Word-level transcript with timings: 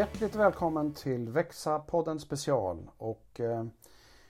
Hjärtligt 0.00 0.34
välkommen 0.34 0.94
till 0.94 1.28
Växa-podden 1.28 2.18
special. 2.18 2.90
Och, 2.96 3.40
eh, 3.40 3.64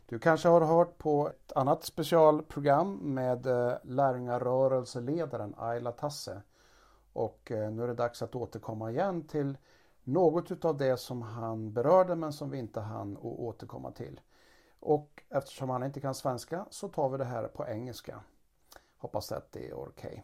du 0.06 0.18
kanske 0.18 0.48
har 0.48 0.60
hört 0.60 0.98
på 0.98 1.28
ett 1.28 1.52
annat 1.52 1.84
specialprogram 1.84 2.94
med 2.94 3.46
eh, 3.46 3.74
lärjungarörelseledaren 3.82 5.54
Ayla 5.58 5.92
Tasse. 5.92 6.42
Och 7.12 7.50
eh, 7.50 7.70
nu 7.70 7.82
är 7.82 7.86
det 7.86 7.94
dags 7.94 8.22
att 8.22 8.34
återkomma 8.34 8.90
igen 8.90 9.26
till 9.26 9.58
något 10.04 10.64
av 10.64 10.76
det 10.76 10.96
som 10.96 11.22
han 11.22 11.72
berörde 11.72 12.14
men 12.16 12.32
som 12.32 12.50
vi 12.50 12.58
inte 12.58 12.80
hann 12.80 13.16
återkomma 13.20 13.90
till. 13.90 14.20
Och 14.80 15.22
eftersom 15.28 15.70
han 15.70 15.82
inte 15.82 16.00
kan 16.00 16.14
svenska 16.14 16.66
så 16.70 16.88
tar 16.88 17.08
vi 17.08 17.18
det 17.18 17.24
här 17.24 17.48
på 17.48 17.66
engelska. 17.66 18.20
Hoppas 18.98 19.32
att 19.32 19.52
det 19.52 19.68
är 19.68 19.74
okej. 19.74 19.88
Okay. 19.88 20.20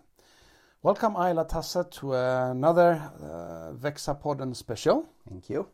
Welcome 0.83 1.15
Ayla 1.15 1.49
Tasse 1.49 1.85
to 1.99 2.13
another 2.13 3.11
uh, 3.21 3.73
Växa-podden 3.73 4.55
special. 4.55 5.09
Thank 5.29 5.49
you. 5.49 5.69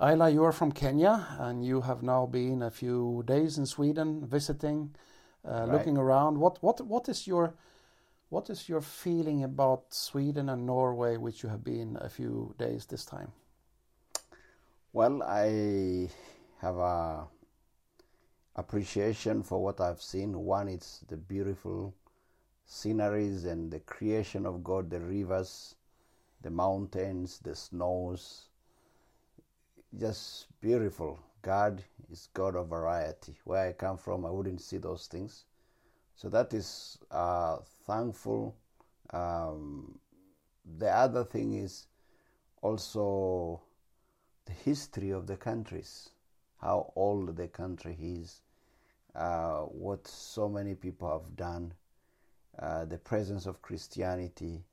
Ayla, 0.00 0.32
you 0.32 0.44
are 0.44 0.52
from 0.52 0.70
Kenya 0.72 1.26
and 1.40 1.64
you 1.64 1.80
have 1.80 2.02
now 2.02 2.24
been 2.24 2.62
a 2.62 2.70
few 2.70 3.24
days 3.26 3.58
in 3.58 3.66
Sweden 3.66 4.24
visiting, 4.24 4.94
uh, 5.44 5.50
right. 5.50 5.72
looking 5.72 5.98
around. 5.98 6.38
What 6.38 6.62
what 6.62 6.80
what 6.86 7.08
is 7.08 7.26
your 7.26 7.54
what 8.30 8.48
is 8.48 8.68
your 8.68 8.80
feeling 8.80 9.42
about 9.42 9.92
Sweden 9.92 10.48
and 10.48 10.64
Norway, 10.64 11.16
which 11.16 11.42
you 11.42 11.48
have 11.48 11.64
been 11.64 11.98
a 12.00 12.08
few 12.08 12.54
days 12.58 12.86
this 12.86 13.04
time? 13.04 13.32
Well, 14.92 15.22
I 15.24 16.08
have 16.60 16.76
a 16.76 17.26
appreciation 18.54 19.42
for 19.42 19.62
what 19.62 19.80
I've 19.80 20.00
seen. 20.00 20.38
One, 20.38 20.68
it's 20.68 21.00
the 21.08 21.16
beautiful 21.16 21.92
sceneries 22.68 23.46
and 23.46 23.70
the 23.70 23.80
creation 23.80 24.46
of 24.46 24.62
God, 24.62 24.90
the 24.90 25.00
rivers, 25.00 25.74
the 26.42 26.50
mountains, 26.50 27.40
the 27.42 27.54
snows. 27.56 28.50
Just 29.98 30.46
beautiful. 30.60 31.18
God 31.40 31.82
is 32.12 32.28
God 32.34 32.54
of 32.54 32.68
variety. 32.68 33.38
Where 33.44 33.68
I 33.68 33.72
come 33.72 33.96
from, 33.96 34.26
I 34.26 34.30
wouldn't 34.30 34.60
see 34.60 34.76
those 34.76 35.06
things. 35.06 35.44
So 36.14 36.28
that 36.28 36.52
is 36.52 36.98
uh, 37.10 37.56
thankful. 37.86 38.54
Um, 39.10 39.98
the 40.78 40.90
other 40.90 41.24
thing 41.24 41.54
is 41.54 41.86
also 42.60 43.62
the 44.44 44.52
history 44.52 45.10
of 45.10 45.26
the 45.26 45.36
countries, 45.36 46.10
how 46.60 46.92
old 46.96 47.34
the 47.36 47.48
country 47.48 47.96
is, 47.98 48.42
uh, 49.14 49.60
what 49.60 50.06
so 50.06 50.48
many 50.50 50.74
people 50.74 51.10
have 51.10 51.34
done, 51.34 51.72
uh, 52.58 52.84
the 52.84 52.98
presence 52.98 53.46
of 53.46 53.62
Christianity, 53.62 54.64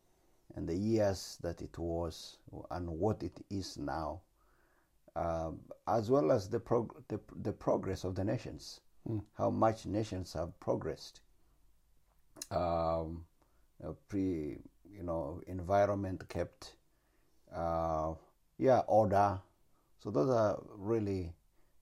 and 0.55 0.67
the 0.67 0.75
years 0.75 1.37
that 1.41 1.61
it 1.61 1.77
was, 1.77 2.37
and 2.71 2.89
what 2.89 3.23
it 3.23 3.39
is 3.49 3.77
now, 3.77 4.21
um, 5.15 5.59
as 5.87 6.09
well 6.09 6.31
as 6.31 6.49
the, 6.49 6.59
prog- 6.59 7.03
the, 7.07 7.19
the 7.41 7.51
progress 7.51 8.03
of 8.03 8.15
the 8.15 8.23
nations, 8.23 8.81
mm. 9.09 9.21
how 9.37 9.49
much 9.49 9.85
nations 9.85 10.33
have 10.33 10.57
progressed. 10.59 11.21
Um, 12.51 13.25
pre, 14.09 14.57
you 14.89 15.03
know, 15.03 15.41
environment 15.47 16.27
kept, 16.29 16.75
uh, 17.53 18.13
yeah, 18.57 18.79
order. 18.87 19.39
So 20.03 20.11
those 20.11 20.29
are 20.29 20.61
really 20.77 21.33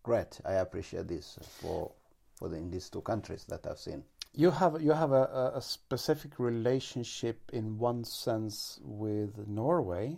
great. 0.03 0.39
I 0.45 0.53
appreciate 0.53 1.07
this 1.07 1.37
for 1.61 1.91
for 2.35 2.49
the, 2.49 2.57
in 2.57 2.69
these 2.71 2.89
two 2.89 3.01
countries 3.01 3.45
that 3.45 3.65
I've 3.67 3.79
seen. 3.79 4.03
You 4.35 4.49
have 4.49 4.81
you 4.81 4.93
have 4.93 5.11
a, 5.11 5.51
a 5.53 5.61
specific 5.61 6.39
relationship 6.39 7.51
in 7.53 7.77
one 7.77 8.03
sense 8.03 8.79
with 8.83 9.47
Norway, 9.47 10.17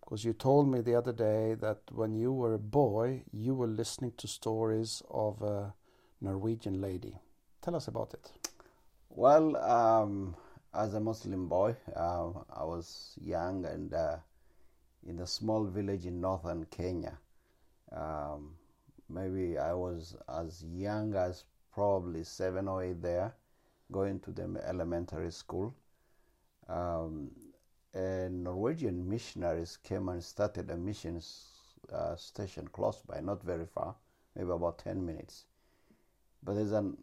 because 0.00 0.24
you 0.24 0.32
told 0.32 0.68
me 0.68 0.80
the 0.80 0.94
other 0.94 1.12
day 1.12 1.52
that 1.60 1.80
when 1.92 2.14
you 2.14 2.32
were 2.32 2.54
a 2.54 2.58
boy, 2.58 3.24
you 3.30 3.54
were 3.54 3.66
listening 3.66 4.12
to 4.16 4.26
stories 4.26 5.02
of 5.10 5.42
a 5.42 5.74
Norwegian 6.22 6.80
lady. 6.80 7.14
Tell 7.60 7.76
us 7.76 7.88
about 7.88 8.14
it. 8.14 8.32
Well, 9.10 9.54
um, 9.58 10.34
as 10.72 10.94
a 10.94 11.00
Muslim 11.00 11.46
boy, 11.46 11.76
uh, 11.94 12.30
I 12.56 12.64
was 12.64 13.18
young 13.20 13.66
and 13.66 13.92
uh, 13.92 14.16
in 15.06 15.18
a 15.18 15.26
small 15.26 15.64
village 15.66 16.06
in 16.06 16.22
northern 16.22 16.64
Kenya. 16.70 17.18
Um, 17.92 18.54
maybe 19.10 19.58
I 19.58 19.74
was 19.74 20.16
as 20.26 20.64
young 20.64 21.14
as 21.14 21.44
probably 21.72 22.24
seven 22.24 22.68
or 22.68 22.82
eight 22.82 23.02
there, 23.02 23.34
going 23.90 24.20
to 24.20 24.30
the 24.30 24.62
elementary 24.66 25.30
school. 25.30 25.74
Um, 26.68 27.30
and 27.92 28.44
Norwegian 28.44 29.08
missionaries 29.08 29.76
came 29.76 30.08
and 30.08 30.22
started 30.22 30.70
a 30.70 30.76
mission 30.76 31.20
uh, 31.92 32.16
station 32.16 32.68
close 32.68 33.02
by, 33.02 33.20
not 33.20 33.42
very 33.42 33.66
far, 33.66 33.94
maybe 34.36 34.50
about 34.50 34.78
10 34.78 35.04
minutes. 35.04 35.44
But 36.42 36.54
there's 36.54 36.72
an, 36.72 36.96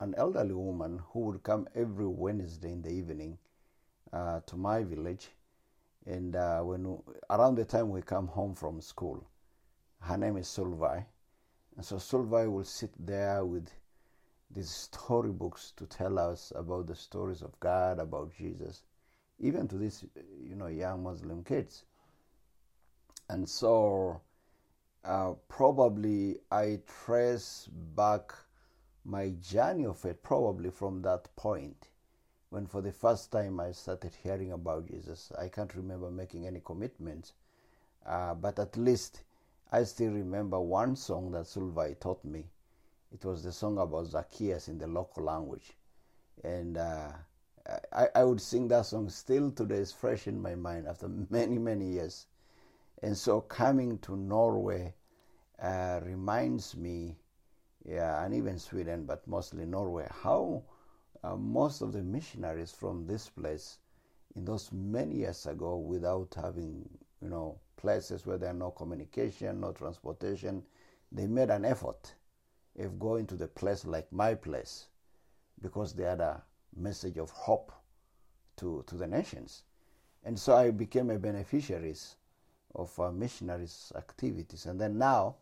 an 0.00 0.14
elderly 0.16 0.54
woman 0.54 1.00
who 1.12 1.20
would 1.20 1.42
come 1.42 1.68
every 1.74 2.06
Wednesday 2.06 2.72
in 2.72 2.82
the 2.82 2.90
evening 2.90 3.38
uh, 4.12 4.40
to 4.46 4.56
my 4.56 4.82
village. 4.82 5.28
And 6.06 6.34
uh, 6.34 6.60
when 6.62 6.98
around 7.30 7.54
the 7.54 7.64
time 7.64 7.90
we 7.90 8.02
come 8.02 8.26
home 8.26 8.54
from 8.54 8.80
school, 8.80 9.24
her 10.00 10.18
name 10.18 10.36
is 10.36 10.48
Solveig 10.48 11.04
and 11.76 11.84
so 11.84 11.96
Solveig 11.96 12.50
will 12.52 12.64
sit 12.64 12.92
there 12.98 13.44
with 13.44 13.70
these 14.54 14.70
storybooks 14.70 15.72
to 15.76 15.86
tell 15.86 16.18
us 16.18 16.52
about 16.54 16.86
the 16.86 16.94
stories 16.94 17.42
of 17.42 17.58
God, 17.60 17.98
about 17.98 18.32
Jesus, 18.36 18.84
even 19.38 19.66
to 19.68 19.76
these, 19.78 20.04
you 20.42 20.54
know, 20.54 20.66
young 20.66 21.02
Muslim 21.02 21.42
kids. 21.42 21.84
And 23.28 23.48
so 23.48 24.20
uh, 25.04 25.32
probably 25.48 26.38
I 26.50 26.80
trace 27.04 27.68
back 27.96 28.32
my 29.04 29.30
journey 29.40 29.86
of 29.86 30.04
it 30.04 30.22
probably 30.22 30.70
from 30.70 31.02
that 31.02 31.34
point 31.34 31.88
when 32.50 32.66
for 32.66 32.82
the 32.82 32.92
first 32.92 33.32
time 33.32 33.58
I 33.58 33.72
started 33.72 34.12
hearing 34.22 34.52
about 34.52 34.86
Jesus. 34.86 35.32
I 35.38 35.48
can't 35.48 35.74
remember 35.74 36.10
making 36.10 36.46
any 36.46 36.60
commitments, 36.60 37.32
uh, 38.06 38.34
but 38.34 38.58
at 38.58 38.76
least 38.76 39.22
I 39.72 39.84
still 39.84 40.12
remember 40.12 40.60
one 40.60 40.94
song 40.94 41.30
that 41.32 41.46
Solveig 41.46 41.98
taught 41.98 42.22
me. 42.24 42.44
It 43.12 43.26
was 43.26 43.42
the 43.42 43.52
song 43.52 43.76
about 43.76 44.06
Zacchaeus 44.06 44.68
in 44.68 44.78
the 44.78 44.86
local 44.86 45.24
language. 45.24 45.76
And 46.42 46.78
uh, 46.78 47.12
I, 47.92 48.08
I 48.14 48.24
would 48.24 48.40
sing 48.40 48.68
that 48.68 48.86
song 48.86 49.10
still 49.10 49.50
today, 49.50 49.76
it's 49.76 49.92
fresh 49.92 50.26
in 50.26 50.40
my 50.40 50.54
mind 50.54 50.88
after 50.88 51.08
many, 51.08 51.58
many 51.58 51.90
years. 51.90 52.26
And 53.02 53.14
so 53.16 53.42
coming 53.42 53.98
to 53.98 54.16
Norway 54.16 54.94
uh, 55.60 56.00
reminds 56.02 56.74
me, 56.74 57.18
yeah, 57.84 58.24
and 58.24 58.34
even 58.34 58.58
Sweden, 58.58 59.04
but 59.04 59.26
mostly 59.28 59.66
Norway, 59.66 60.08
how 60.22 60.62
uh, 61.22 61.36
most 61.36 61.82
of 61.82 61.92
the 61.92 62.02
missionaries 62.02 62.72
from 62.72 63.06
this 63.06 63.28
place 63.28 63.78
in 64.34 64.46
those 64.46 64.72
many 64.72 65.16
years 65.16 65.44
ago 65.44 65.76
without 65.76 66.34
having, 66.34 66.88
you 67.20 67.28
know, 67.28 67.60
places 67.76 68.24
where 68.24 68.38
there 68.38 68.50
are 68.50 68.54
no 68.54 68.70
communication, 68.70 69.60
no 69.60 69.72
transportation, 69.72 70.62
they 71.10 71.26
made 71.26 71.50
an 71.50 71.66
effort 71.66 72.14
of 72.78 72.98
going 72.98 73.26
to 73.26 73.36
the 73.36 73.48
place 73.48 73.84
like 73.84 74.10
my 74.12 74.34
place 74.34 74.86
because 75.60 75.92
they 75.92 76.04
had 76.04 76.20
a 76.20 76.42
message 76.76 77.18
of 77.18 77.30
hope 77.30 77.72
to, 78.56 78.84
to 78.86 78.96
the 78.96 79.06
nations. 79.06 79.64
And 80.24 80.38
so 80.38 80.56
I 80.56 80.70
became 80.70 81.10
a 81.10 81.18
beneficiary 81.18 81.94
of 82.74 82.98
uh, 82.98 83.10
missionaries' 83.10 83.92
activities. 83.96 84.66
And 84.66 84.80
then 84.80 84.98
now 84.98 85.36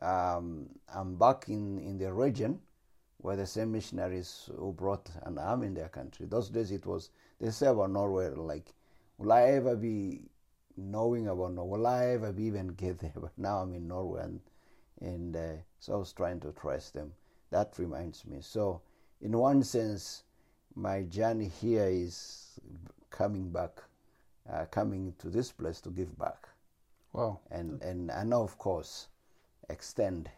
um, 0.00 0.68
I'm 0.94 1.16
back 1.16 1.48
in, 1.48 1.78
in 1.78 1.98
the 1.98 2.12
region 2.12 2.60
where 3.18 3.36
the 3.36 3.46
same 3.46 3.72
missionaries 3.72 4.48
who 4.56 4.72
brought 4.72 5.08
an 5.22 5.38
army 5.38 5.68
in 5.68 5.74
their 5.74 5.88
country. 5.88 6.26
Those 6.26 6.50
days 6.50 6.70
it 6.70 6.86
was, 6.86 7.10
they 7.40 7.50
say 7.50 7.66
about 7.66 7.90
Norway, 7.90 8.28
like, 8.28 8.72
will 9.16 9.32
I 9.32 9.42
ever 9.42 9.74
be 9.74 10.28
knowing 10.78 11.28
about 11.28 11.52
Norway. 11.52 11.78
Will 11.78 11.86
I 11.86 12.06
ever 12.06 12.32
be 12.32 12.44
even 12.44 12.68
get 12.68 12.98
there? 12.98 13.12
But 13.20 13.32
now 13.36 13.58
I'm 13.58 13.74
in 13.74 13.88
Norway, 13.88 14.22
and, 14.22 14.40
and 15.00 15.36
uh, 15.36 15.52
so 15.80 15.94
I 15.94 15.96
was 15.96 16.12
trying 16.12 16.40
to 16.40 16.52
trust 16.52 16.94
them. 16.94 17.12
That 17.50 17.74
reminds 17.78 18.26
me. 18.26 18.38
So, 18.40 18.82
in 19.20 19.36
one 19.36 19.62
sense, 19.62 20.24
my 20.74 21.02
journey 21.02 21.48
here 21.60 21.88
is 21.88 22.60
coming 23.10 23.50
back, 23.50 23.82
uh, 24.50 24.66
coming 24.66 25.14
to 25.18 25.30
this 25.30 25.50
place 25.52 25.80
to 25.82 25.90
give 25.90 26.16
back. 26.18 26.48
Wow. 27.12 27.40
And 27.50 27.82
and 27.82 28.10
and 28.10 28.30
now, 28.30 28.42
of 28.42 28.58
course, 28.58 29.08
extend. 29.68 30.30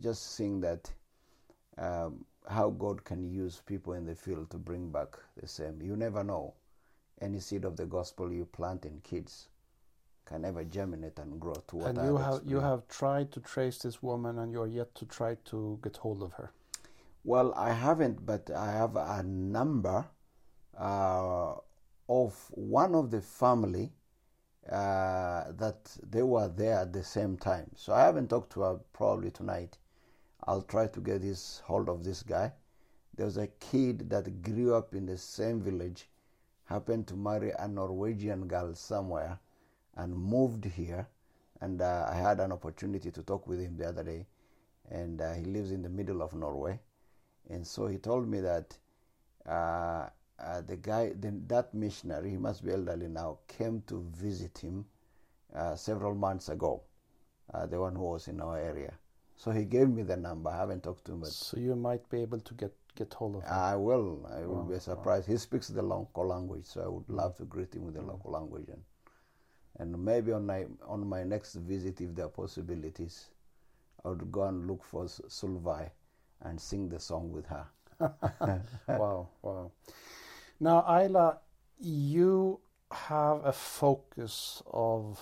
Just 0.00 0.34
seeing 0.34 0.60
that 0.60 0.90
um, 1.78 2.24
how 2.48 2.70
God 2.70 3.04
can 3.04 3.28
use 3.28 3.60
people 3.66 3.92
in 3.92 4.06
the 4.06 4.14
field 4.14 4.50
to 4.50 4.56
bring 4.56 4.90
back 4.90 5.16
the 5.36 5.46
same. 5.46 5.82
You 5.82 5.96
never 5.96 6.24
know 6.24 6.54
any 7.20 7.40
seed 7.40 7.64
of 7.64 7.76
the 7.76 7.86
gospel 7.86 8.32
you 8.32 8.44
plant 8.46 8.84
in 8.84 9.00
kids 9.00 9.48
can 10.26 10.44
ever 10.44 10.64
germinate 10.64 11.18
and 11.18 11.40
grow 11.40 11.54
to 11.68 11.76
what 11.76 11.88
and 11.88 11.98
you 12.06 12.16
have 12.16 12.40
you 12.44 12.60
have 12.60 12.86
tried 12.88 13.30
to 13.32 13.40
trace 13.40 13.78
this 13.78 14.02
woman 14.02 14.38
and 14.40 14.52
you're 14.52 14.66
yet 14.66 14.94
to 14.94 15.06
try 15.06 15.36
to 15.44 15.78
get 15.82 15.96
hold 15.96 16.22
of 16.22 16.32
her 16.32 16.50
well 17.24 17.54
i 17.54 17.72
haven't 17.72 18.24
but 18.26 18.50
i 18.50 18.70
have 18.70 18.96
a 18.96 19.22
number 19.22 20.04
uh, 20.78 21.54
of 22.08 22.50
one 22.50 22.94
of 22.94 23.10
the 23.10 23.20
family 23.20 23.92
uh, 24.70 25.44
that 25.52 25.96
they 26.10 26.22
were 26.22 26.48
there 26.48 26.78
at 26.80 26.92
the 26.92 27.02
same 27.02 27.36
time. 27.36 27.70
So 27.76 27.94
I 27.94 28.00
haven't 28.02 28.30
talked 28.30 28.52
to 28.54 28.62
her 28.62 28.80
probably 28.92 29.30
tonight. 29.30 29.78
I'll 30.44 30.62
try 30.62 30.86
to 30.88 31.00
get 31.00 31.22
this 31.22 31.62
hold 31.64 31.88
of 31.88 32.04
this 32.04 32.22
guy. 32.22 32.52
There 33.16 33.26
was 33.26 33.36
a 33.36 33.46
kid 33.46 34.10
that 34.10 34.42
grew 34.42 34.74
up 34.74 34.94
in 34.94 35.06
the 35.06 35.16
same 35.16 35.60
village, 35.60 36.08
happened 36.64 37.06
to 37.08 37.16
marry 37.16 37.52
a 37.58 37.66
Norwegian 37.66 38.46
girl 38.46 38.74
somewhere, 38.74 39.38
and 39.96 40.14
moved 40.16 40.64
here. 40.64 41.06
And 41.60 41.80
uh, 41.80 42.06
I 42.10 42.14
had 42.16 42.40
an 42.40 42.52
opportunity 42.52 43.10
to 43.10 43.22
talk 43.22 43.46
with 43.46 43.60
him 43.60 43.76
the 43.76 43.88
other 43.88 44.02
day, 44.04 44.26
and 44.90 45.20
uh, 45.20 45.32
he 45.34 45.44
lives 45.44 45.70
in 45.70 45.82
the 45.82 45.88
middle 45.88 46.22
of 46.22 46.34
Norway. 46.34 46.78
And 47.48 47.66
so 47.66 47.86
he 47.86 47.96
told 47.98 48.28
me 48.28 48.40
that 48.40 48.76
uh, 49.48 50.08
uh, 50.38 50.60
the 50.66 50.76
guy, 50.76 51.12
the, 51.18 51.32
that 51.46 51.72
missionary, 51.72 52.30
he 52.30 52.36
must 52.36 52.64
be 52.64 52.72
elderly 52.72 53.08
now, 53.08 53.38
came 53.48 53.82
to 53.86 54.04
visit 54.14 54.58
him 54.58 54.84
uh, 55.54 55.76
several 55.76 56.14
months 56.14 56.48
ago, 56.50 56.82
uh, 57.54 57.64
the 57.66 57.80
one 57.80 57.94
who 57.94 58.02
was 58.04 58.28
in 58.28 58.40
our 58.40 58.58
area. 58.58 58.92
So 59.36 59.50
he 59.50 59.64
gave 59.64 59.88
me 59.88 60.02
the 60.02 60.16
number. 60.16 60.50
I 60.50 60.56
haven't 60.56 60.82
talked 60.82 61.04
to 61.06 61.12
him, 61.12 61.20
but 61.20 61.28
So 61.28 61.56
you 61.58 61.74
might 61.76 62.08
be 62.10 62.20
able 62.22 62.40
to 62.40 62.54
get 62.54 62.72
get 62.96 63.12
hold 63.14 63.36
of 63.36 63.42
him. 63.42 63.48
I 63.52 63.76
will. 63.76 64.26
I 64.34 64.40
will 64.40 64.56
Wow, 64.56 64.68
be 64.72 64.78
surprised. 64.78 65.28
He 65.28 65.36
speaks 65.36 65.68
the 65.68 65.82
local 65.82 66.26
language, 66.26 66.64
so 66.64 66.82
I 66.82 66.88
would 66.88 67.08
love 67.10 67.36
to 67.36 67.44
greet 67.44 67.74
him 67.74 67.84
with 67.84 67.94
the 67.94 68.02
local 68.02 68.30
language, 68.32 68.68
and 68.68 68.82
and 69.78 70.04
maybe 70.04 70.32
on 70.32 70.46
my 70.46 70.66
on 70.86 71.06
my 71.06 71.22
next 71.24 71.54
visit, 71.54 72.00
if 72.00 72.14
there 72.14 72.26
are 72.26 72.30
possibilities, 72.30 73.26
I 74.04 74.08
would 74.08 74.30
go 74.32 74.44
and 74.44 74.66
look 74.66 74.84
for 74.84 75.04
Solveig 75.04 75.90
and 76.42 76.60
sing 76.60 76.88
the 76.88 77.00
song 77.00 77.32
with 77.32 77.46
her. 77.46 77.66
wow, 78.88 79.28
wow. 79.42 79.70
Now, 80.60 80.82
Ayla, 80.88 81.38
you 81.80 82.60
have 82.90 83.44
a 83.44 83.52
focus 83.52 84.62
of 84.72 85.20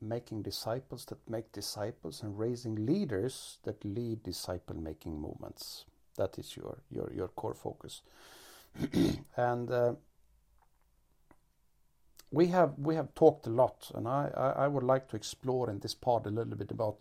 making 0.00 0.42
disciples 0.42 1.04
that 1.06 1.18
make 1.28 1.52
disciples 1.52 2.22
and 2.22 2.38
raising 2.38 2.86
leaders 2.86 3.58
that 3.64 3.84
lead 3.84 4.22
disciple 4.22 4.76
making 4.76 5.20
movements. 5.20 5.84
That 6.16 6.38
is 6.38 6.56
your, 6.56 6.78
your, 6.90 7.12
your 7.14 7.28
core 7.28 7.54
focus. 7.54 8.02
and 9.36 9.70
uh, 9.70 9.94
we 12.30 12.46
have 12.48 12.74
we 12.78 12.94
have 12.94 13.14
talked 13.14 13.46
a 13.46 13.50
lot, 13.50 13.90
and 13.94 14.06
I, 14.06 14.30
I, 14.36 14.64
I 14.64 14.68
would 14.68 14.84
like 14.84 15.08
to 15.08 15.16
explore 15.16 15.68
in 15.70 15.80
this 15.80 15.94
part 15.94 16.26
a 16.26 16.30
little 16.30 16.56
bit 16.56 16.70
about 16.70 16.96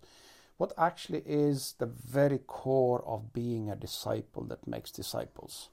what 0.57 0.73
actually 0.77 1.23
is 1.25 1.75
the 1.77 1.85
very 1.85 2.39
core 2.39 3.03
of 3.05 3.31
being 3.31 3.69
a 3.69 3.75
disciple 3.75 4.43
that 4.45 4.67
makes 4.67 4.91
disciples. 4.91 5.69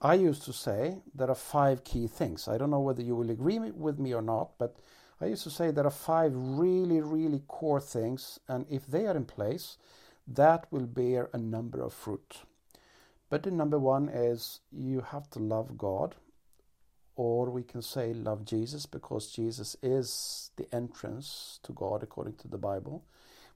I 0.00 0.14
used 0.14 0.44
to 0.44 0.52
say 0.52 0.98
there 1.14 1.28
are 1.28 1.34
five 1.34 1.82
key 1.82 2.06
things. 2.06 2.46
I 2.46 2.56
don't 2.56 2.70
know 2.70 2.80
whether 2.80 3.02
you 3.02 3.16
will 3.16 3.30
agree 3.30 3.58
with 3.58 3.98
me 3.98 4.14
or 4.14 4.22
not, 4.22 4.52
but 4.58 4.76
I 5.20 5.26
used 5.26 5.42
to 5.42 5.50
say 5.50 5.70
there 5.70 5.86
are 5.86 5.90
five 5.90 6.32
really, 6.34 7.00
really 7.00 7.42
core 7.48 7.80
things, 7.80 8.38
and 8.48 8.64
if 8.70 8.86
they 8.86 9.06
are 9.06 9.16
in 9.16 9.24
place, 9.24 9.76
that 10.28 10.66
will 10.70 10.86
bear 10.86 11.28
a 11.32 11.38
number 11.38 11.82
of 11.82 11.92
fruit. 11.92 12.42
But 13.28 13.42
the 13.42 13.50
number 13.50 13.78
one 13.78 14.08
is 14.08 14.60
you 14.70 15.00
have 15.00 15.28
to 15.30 15.40
love 15.40 15.76
God, 15.76 16.14
or 17.18 17.50
we 17.50 17.64
can 17.64 17.82
say 17.82 18.14
love 18.14 18.44
Jesus 18.44 18.86
because 18.86 19.32
Jesus 19.32 19.74
is 19.82 20.52
the 20.54 20.72
entrance 20.72 21.58
to 21.64 21.72
God 21.72 22.04
according 22.04 22.34
to 22.34 22.46
the 22.46 22.56
Bible. 22.56 23.02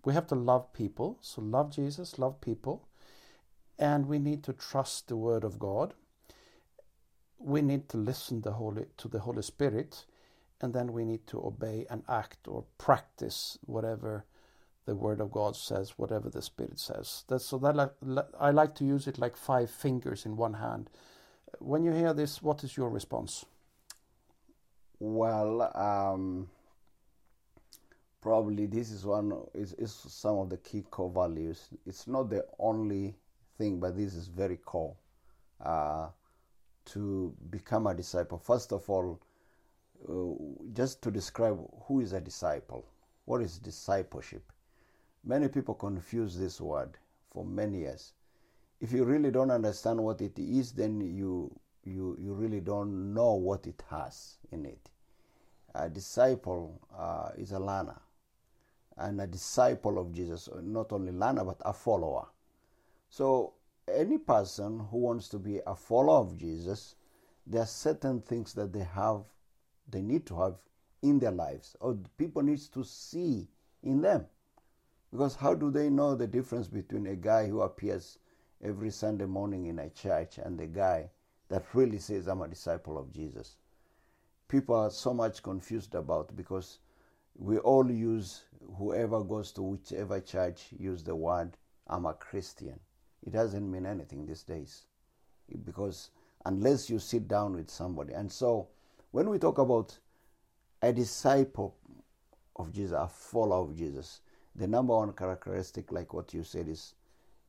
We 0.04 0.14
have 0.14 0.26
to 0.26 0.34
love 0.34 0.72
people, 0.72 1.18
so 1.20 1.40
love 1.40 1.70
Jesus, 1.70 2.18
love 2.18 2.40
people, 2.40 2.88
and 3.78 4.06
we 4.06 4.18
need 4.18 4.42
to 4.44 4.52
trust 4.52 5.06
the 5.06 5.16
Word 5.16 5.44
of 5.44 5.60
God. 5.60 5.94
We 7.38 7.62
need 7.62 7.88
to 7.90 7.98
listen 7.98 8.40
the 8.40 8.50
Holy, 8.50 8.86
to 8.96 9.06
the 9.06 9.20
Holy 9.20 9.42
Spirit, 9.42 10.06
and 10.60 10.74
then 10.74 10.92
we 10.92 11.04
need 11.04 11.28
to 11.28 11.38
obey 11.38 11.86
and 11.88 12.02
act 12.08 12.48
or 12.48 12.64
practice 12.78 13.60
whatever 13.64 14.24
the 14.86 14.96
Word 14.96 15.20
of 15.20 15.30
God 15.30 15.54
says, 15.54 15.94
whatever 15.96 16.28
the 16.28 16.42
Spirit 16.42 16.80
says. 16.80 17.22
That's 17.28 17.44
so 17.44 17.58
that 17.58 17.92
I 18.40 18.50
like 18.50 18.74
to 18.74 18.84
use 18.84 19.06
it 19.06 19.20
like 19.20 19.36
five 19.36 19.70
fingers 19.70 20.26
in 20.26 20.36
one 20.36 20.54
hand. 20.54 20.90
When 21.60 21.84
you 21.84 21.92
hear 21.92 22.12
this, 22.12 22.42
what 22.42 22.64
is 22.64 22.76
your 22.76 22.88
response? 22.88 23.44
Well, 25.04 25.62
um, 25.75 26.49
probably 28.20 28.66
this 28.66 28.93
is 28.93 29.04
one 29.04 29.37
is, 29.52 29.72
is 29.72 29.93
some 29.93 30.38
of 30.38 30.49
the 30.49 30.58
key 30.58 30.82
core 30.82 31.10
values. 31.10 31.70
It's 31.84 32.06
not 32.06 32.31
the 32.31 32.46
only 32.60 33.16
thing, 33.58 33.81
but 33.81 33.96
this 33.96 34.14
is 34.14 34.28
very 34.28 34.58
core 34.58 34.94
uh, 35.60 36.06
to 36.84 37.34
become 37.50 37.88
a 37.88 37.94
disciple. 37.94 38.38
First 38.38 38.72
of 38.72 38.88
all, 38.88 39.20
uh, 40.08 40.70
just 40.72 41.02
to 41.02 41.10
describe 41.10 41.58
who 41.88 41.98
is 41.98 42.12
a 42.12 42.20
disciple, 42.20 42.87
what 43.25 43.43
is 43.43 43.58
discipleship? 43.58 44.52
Many 45.25 45.48
people 45.48 45.75
confuse 45.75 46.38
this 46.38 46.60
word 46.60 46.96
for 47.32 47.44
many 47.44 47.78
years. 47.78 48.12
If 48.81 48.93
you 48.93 49.02
really 49.02 49.32
don't 49.32 49.50
understand 49.50 49.98
what 50.00 50.20
it 50.20 50.38
is, 50.38 50.70
then 50.70 51.00
you 51.00 51.50
you 51.82 52.16
you 52.20 52.34
really 52.34 52.60
don't 52.60 53.12
know 53.12 53.32
what 53.32 53.66
it 53.66 53.82
has 53.90 54.37
in 54.52 54.64
it. 54.64 54.91
A 55.74 55.88
disciple 55.88 56.80
uh, 56.96 57.30
is 57.36 57.52
a 57.52 57.58
learner, 57.58 58.00
and 58.96 59.20
a 59.20 59.26
disciple 59.26 59.98
of 59.98 60.12
Jesus, 60.12 60.48
not 60.62 60.92
only 60.92 61.12
learner 61.12 61.44
but 61.44 61.60
a 61.64 61.72
follower. 61.72 62.26
So 63.08 63.54
any 63.88 64.19
person 64.19 64.86
who 64.90 64.98
wants 64.98 65.28
to 65.28 65.38
be 65.38 65.60
a 65.66 65.74
follower 65.74 66.19
of 66.19 66.36
Jesus, 66.36 66.96
there 67.46 67.62
are 67.62 67.66
certain 67.66 68.20
things 68.20 68.52
that 68.54 68.72
they 68.72 68.84
have, 68.94 69.22
they 69.88 70.02
need 70.02 70.26
to 70.26 70.38
have 70.40 70.56
in 71.02 71.19
their 71.19 71.32
lives, 71.32 71.76
or 71.80 71.98
people 72.16 72.42
needs 72.42 72.69
to 72.69 72.84
see 72.84 73.48
in 73.82 74.00
them. 74.02 74.26
Because 75.10 75.34
how 75.34 75.54
do 75.54 75.70
they 75.70 75.90
know 75.90 76.14
the 76.14 76.26
difference 76.26 76.69
between 76.69 77.06
a 77.06 77.16
guy 77.16 77.46
who 77.46 77.62
appears 77.62 78.19
every 78.62 78.90
Sunday 78.90 79.26
morning 79.26 79.66
in 79.66 79.78
a 79.78 79.90
church 79.90 80.38
and 80.38 80.58
the 80.58 80.66
guy 80.66 81.10
that 81.48 81.64
really 81.74 81.98
says, 81.98 82.28
I'm 82.28 82.42
a 82.42 82.48
disciple 82.48 82.96
of 82.96 83.12
Jesus? 83.12 83.56
People 84.52 84.74
are 84.74 84.90
so 84.90 85.14
much 85.14 85.42
confused 85.42 85.94
about 85.94 86.36
because 86.36 86.80
we 87.38 87.56
all 87.56 87.90
use, 87.90 88.42
whoever 88.76 89.24
goes 89.24 89.50
to 89.52 89.62
whichever 89.62 90.20
church, 90.20 90.66
use 90.78 91.02
the 91.02 91.16
word, 91.16 91.56
I'm 91.86 92.04
a 92.04 92.12
Christian. 92.12 92.78
It 93.26 93.32
doesn't 93.32 93.70
mean 93.70 93.86
anything 93.86 94.26
these 94.26 94.42
days 94.42 94.82
because 95.64 96.10
unless 96.44 96.90
you 96.90 96.98
sit 96.98 97.28
down 97.28 97.54
with 97.54 97.70
somebody. 97.70 98.12
And 98.12 98.30
so 98.30 98.68
when 99.12 99.30
we 99.30 99.38
talk 99.38 99.56
about 99.56 99.98
a 100.82 100.92
disciple 100.92 101.74
of 102.54 102.74
Jesus, 102.74 102.94
a 102.94 103.08
follower 103.08 103.62
of 103.62 103.74
Jesus, 103.74 104.20
the 104.54 104.66
number 104.66 104.94
one 104.94 105.14
characteristic, 105.14 105.90
like 105.90 106.12
what 106.12 106.34
you 106.34 106.44
said, 106.44 106.68
is 106.68 106.92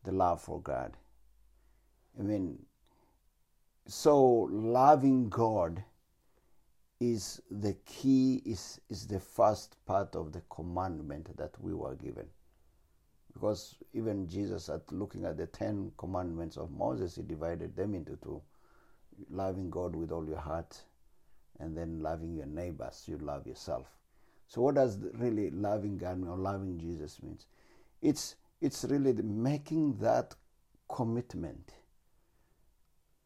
the 0.06 0.14
love 0.14 0.42
for 0.42 0.62
God. 0.62 0.96
I 2.18 2.24
mean, 2.24 2.60
so 3.88 4.48
loving 4.50 5.28
God 5.28 5.84
is 7.12 7.42
the 7.52 7.74
key, 7.86 8.42
is, 8.46 8.80
is 8.90 9.06
the 9.08 9.20
first 9.20 9.76
part 9.86 10.16
of 10.16 10.32
the 10.32 10.42
commandment 10.50 11.36
that 11.38 11.52
we 11.62 11.74
were 11.74 11.96
given. 11.96 12.26
Because 13.34 13.76
even 13.94 14.28
Jesus, 14.28 14.70
at 14.70 14.90
looking 14.92 15.26
at 15.26 15.38
the 15.38 15.48
Ten 15.48 15.92
Commandments 15.98 16.56
of 16.56 16.72
Moses, 16.72 17.16
he 17.16 17.24
divided 17.24 17.76
them 17.76 17.94
into 17.94 18.16
two 18.18 18.42
loving 19.30 19.70
God 19.70 19.96
with 19.96 20.12
all 20.12 20.28
your 20.28 20.40
heart, 20.40 20.82
and 21.60 21.78
then 21.78 22.02
loving 22.02 22.36
your 22.36 22.46
neighbors, 22.46 23.04
you 23.08 23.18
love 23.18 23.46
yourself. 23.46 23.88
So, 24.48 24.62
what 24.62 24.76
does 24.76 24.98
really 25.16 25.50
loving 25.52 25.98
God 25.98 26.26
or 26.28 26.38
loving 26.38 26.80
Jesus 26.80 27.22
means? 27.22 27.46
It's 28.02 28.36
it's 28.62 28.86
really 28.86 29.14
making 29.14 29.98
that 29.98 30.36
commitment 30.90 31.74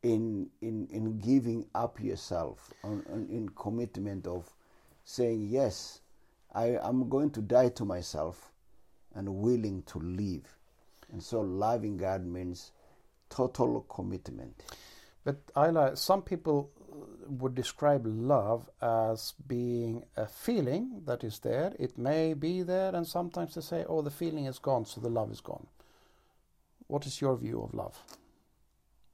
in 0.03 0.49
in 0.61 0.87
in 0.91 1.19
giving 1.19 1.65
up 1.73 1.99
yourself, 2.01 2.71
on, 2.83 3.03
on, 3.11 3.27
in 3.29 3.49
commitment 3.49 4.27
of 4.27 4.53
saying 5.03 5.47
yes, 5.49 6.01
I 6.53 6.77
am 6.83 7.09
going 7.09 7.31
to 7.31 7.41
die 7.41 7.69
to 7.69 7.85
myself, 7.85 8.51
and 9.15 9.27
willing 9.35 9.83
to 9.83 9.99
live. 9.99 10.57
And 11.11 11.21
so, 11.21 11.41
loving 11.41 11.97
God 11.97 12.25
means 12.25 12.71
total 13.29 13.81
commitment. 13.89 14.63
But 15.23 15.45
Ayla, 15.55 15.97
some 15.97 16.21
people 16.21 16.71
uh, 16.91 17.29
would 17.29 17.55
describe 17.55 18.03
love 18.05 18.69
as 18.81 19.33
being 19.47 20.03
a 20.15 20.25
feeling 20.25 21.01
that 21.05 21.23
is 21.23 21.39
there. 21.39 21.73
It 21.79 21.97
may 21.97 22.33
be 22.33 22.61
there, 22.63 22.95
and 22.95 23.05
sometimes 23.05 23.55
they 23.55 23.61
say, 23.61 23.85
oh, 23.89 24.01
the 24.01 24.11
feeling 24.11 24.45
is 24.45 24.59
gone, 24.59 24.85
so 24.85 25.01
the 25.01 25.09
love 25.09 25.31
is 25.31 25.41
gone. 25.41 25.67
What 26.87 27.05
is 27.05 27.19
your 27.19 27.35
view 27.35 27.61
of 27.61 27.73
love? 27.73 28.01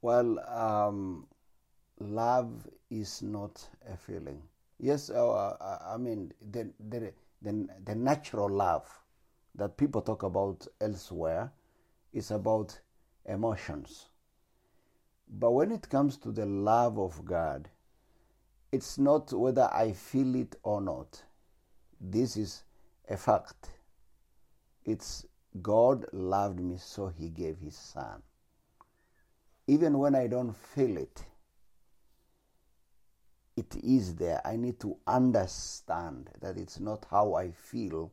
Well, 0.04 0.38
um, 0.50 1.26
love 1.98 2.68
is 2.90 3.22
not 3.22 3.66
a 3.90 3.96
feeling. 3.96 4.42
Yes, 4.78 5.08
uh, 5.08 5.56
I 5.82 5.96
mean, 5.96 6.30
the, 6.52 6.70
the, 6.90 7.10
the, 7.40 7.66
the 7.86 7.94
natural 7.94 8.50
love 8.50 8.86
that 9.54 9.78
people 9.78 10.02
talk 10.02 10.22
about 10.22 10.66
elsewhere 10.78 11.50
is 12.12 12.30
about 12.30 12.78
emotions. 13.24 14.10
But 15.26 15.52
when 15.52 15.72
it 15.72 15.88
comes 15.88 16.18
to 16.18 16.32
the 16.32 16.44
love 16.44 16.98
of 16.98 17.24
God, 17.24 17.70
it's 18.72 18.98
not 18.98 19.32
whether 19.32 19.70
I 19.72 19.92
feel 19.92 20.34
it 20.34 20.54
or 20.64 20.82
not. 20.82 21.22
this 21.98 22.36
is 22.36 22.64
a 23.08 23.16
fact. 23.16 23.70
It's 24.84 25.24
God 25.62 26.04
loved 26.12 26.60
me, 26.60 26.76
so 26.76 27.08
He 27.08 27.30
gave 27.30 27.56
His 27.56 27.74
Son. 27.74 28.20
Even 29.66 29.98
when 29.98 30.14
I 30.14 30.26
don't 30.26 30.54
feel 30.54 30.96
it, 30.96 31.24
it 33.56 33.76
is 33.82 34.16
there. 34.16 34.40
I 34.44 34.56
need 34.56 34.80
to 34.80 34.96
understand 35.06 36.30
that 36.40 36.58
it's 36.58 36.80
not 36.80 37.06
how 37.10 37.34
I 37.34 37.50
feel 37.50 38.12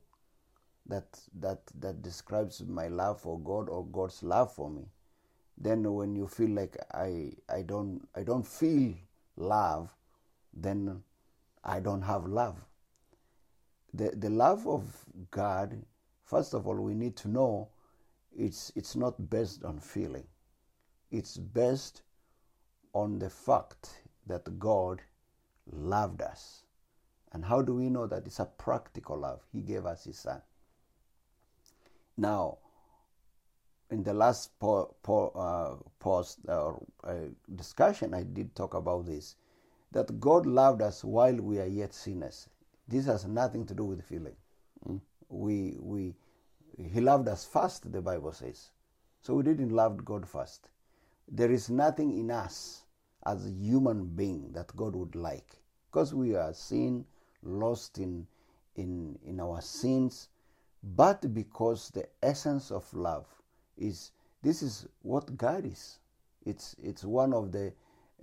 that 0.87 1.19
that 1.39 1.61
that 1.79 2.01
describes 2.01 2.63
my 2.65 2.87
love 2.87 3.21
for 3.21 3.39
God 3.39 3.69
or 3.69 3.85
God's 3.85 4.23
love 4.23 4.53
for 4.53 4.69
me. 4.69 4.87
Then 5.57 5.91
when 5.93 6.15
you 6.15 6.27
feel 6.27 6.49
like 6.51 6.77
I 6.93 7.33
I 7.49 7.63
don't 7.63 8.07
I 8.15 8.23
don't 8.23 8.47
feel 8.47 8.93
love, 9.35 9.89
then 10.53 11.03
I 11.63 11.79
don't 11.79 12.01
have 12.01 12.25
love. 12.25 12.57
The 13.93 14.11
the 14.11 14.29
love 14.29 14.67
of 14.67 15.05
God, 15.31 15.81
first 16.23 16.53
of 16.53 16.67
all, 16.67 16.75
we 16.75 16.93
need 16.93 17.15
to 17.17 17.27
know 17.27 17.69
it's 18.35 18.71
it's 18.75 18.95
not 18.95 19.29
based 19.29 19.63
on 19.63 19.79
feeling. 19.79 20.25
It's 21.11 21.37
based 21.37 22.01
on 22.93 23.19
the 23.19 23.29
fact 23.29 23.89
that 24.27 24.59
God 24.59 25.01
loved 25.71 26.21
us. 26.21 26.63
And 27.33 27.45
how 27.45 27.61
do 27.61 27.75
we 27.75 27.89
know 27.89 28.07
that 28.07 28.25
it's 28.25 28.39
a 28.39 28.45
practical 28.45 29.17
love? 29.17 29.41
He 29.51 29.61
gave 29.61 29.85
us 29.85 30.05
His 30.05 30.17
Son. 30.17 30.41
Now, 32.17 32.57
in 33.89 34.03
the 34.03 34.13
last 34.13 34.57
po- 34.59 34.95
po- 35.03 35.29
uh, 35.29 35.83
post 35.99 36.39
uh, 36.47 36.73
uh, 37.03 37.13
discussion, 37.55 38.13
I 38.13 38.23
did 38.23 38.55
talk 38.55 38.73
about 38.73 39.05
this 39.05 39.35
that 39.91 40.19
God 40.19 40.45
loved 40.45 40.81
us 40.81 41.03
while 41.03 41.35
we 41.35 41.59
are 41.59 41.65
yet 41.67 41.93
sinners. 41.93 42.47
This 42.87 43.05
has 43.05 43.25
nothing 43.25 43.65
to 43.65 43.73
do 43.73 43.83
with 43.83 44.03
feeling. 44.03 44.35
Mm. 44.87 45.01
We, 45.27 45.75
we, 45.79 46.15
he 46.77 47.01
loved 47.01 47.27
us 47.27 47.45
first, 47.45 47.91
the 47.91 48.01
Bible 48.01 48.31
says. 48.31 48.69
So 49.21 49.33
we 49.35 49.43
didn't 49.43 49.69
love 49.69 50.03
God 50.05 50.27
first. 50.27 50.69
There 51.27 51.51
is 51.51 51.69
nothing 51.69 52.17
in 52.17 52.31
us 52.31 52.83
as 53.25 53.45
a 53.45 53.51
human 53.51 54.05
being 54.05 54.51
that 54.53 54.75
God 54.75 54.95
would 54.95 55.15
like. 55.15 55.61
Because 55.89 56.13
we 56.13 56.35
are 56.35 56.53
sin, 56.53 57.05
lost 57.43 57.97
in, 57.97 58.27
in, 58.75 59.17
in 59.25 59.39
our 59.39 59.61
sins, 59.61 60.29
but 60.83 61.33
because 61.33 61.89
the 61.89 62.07
essence 62.23 62.71
of 62.71 62.91
love 62.93 63.27
is 63.77 64.11
this 64.41 64.63
is 64.63 64.87
what 65.03 65.37
God 65.37 65.65
is. 65.65 65.99
It's, 66.45 66.75
it's 66.81 67.03
one 67.03 67.33
of 67.33 67.51
the 67.51 67.73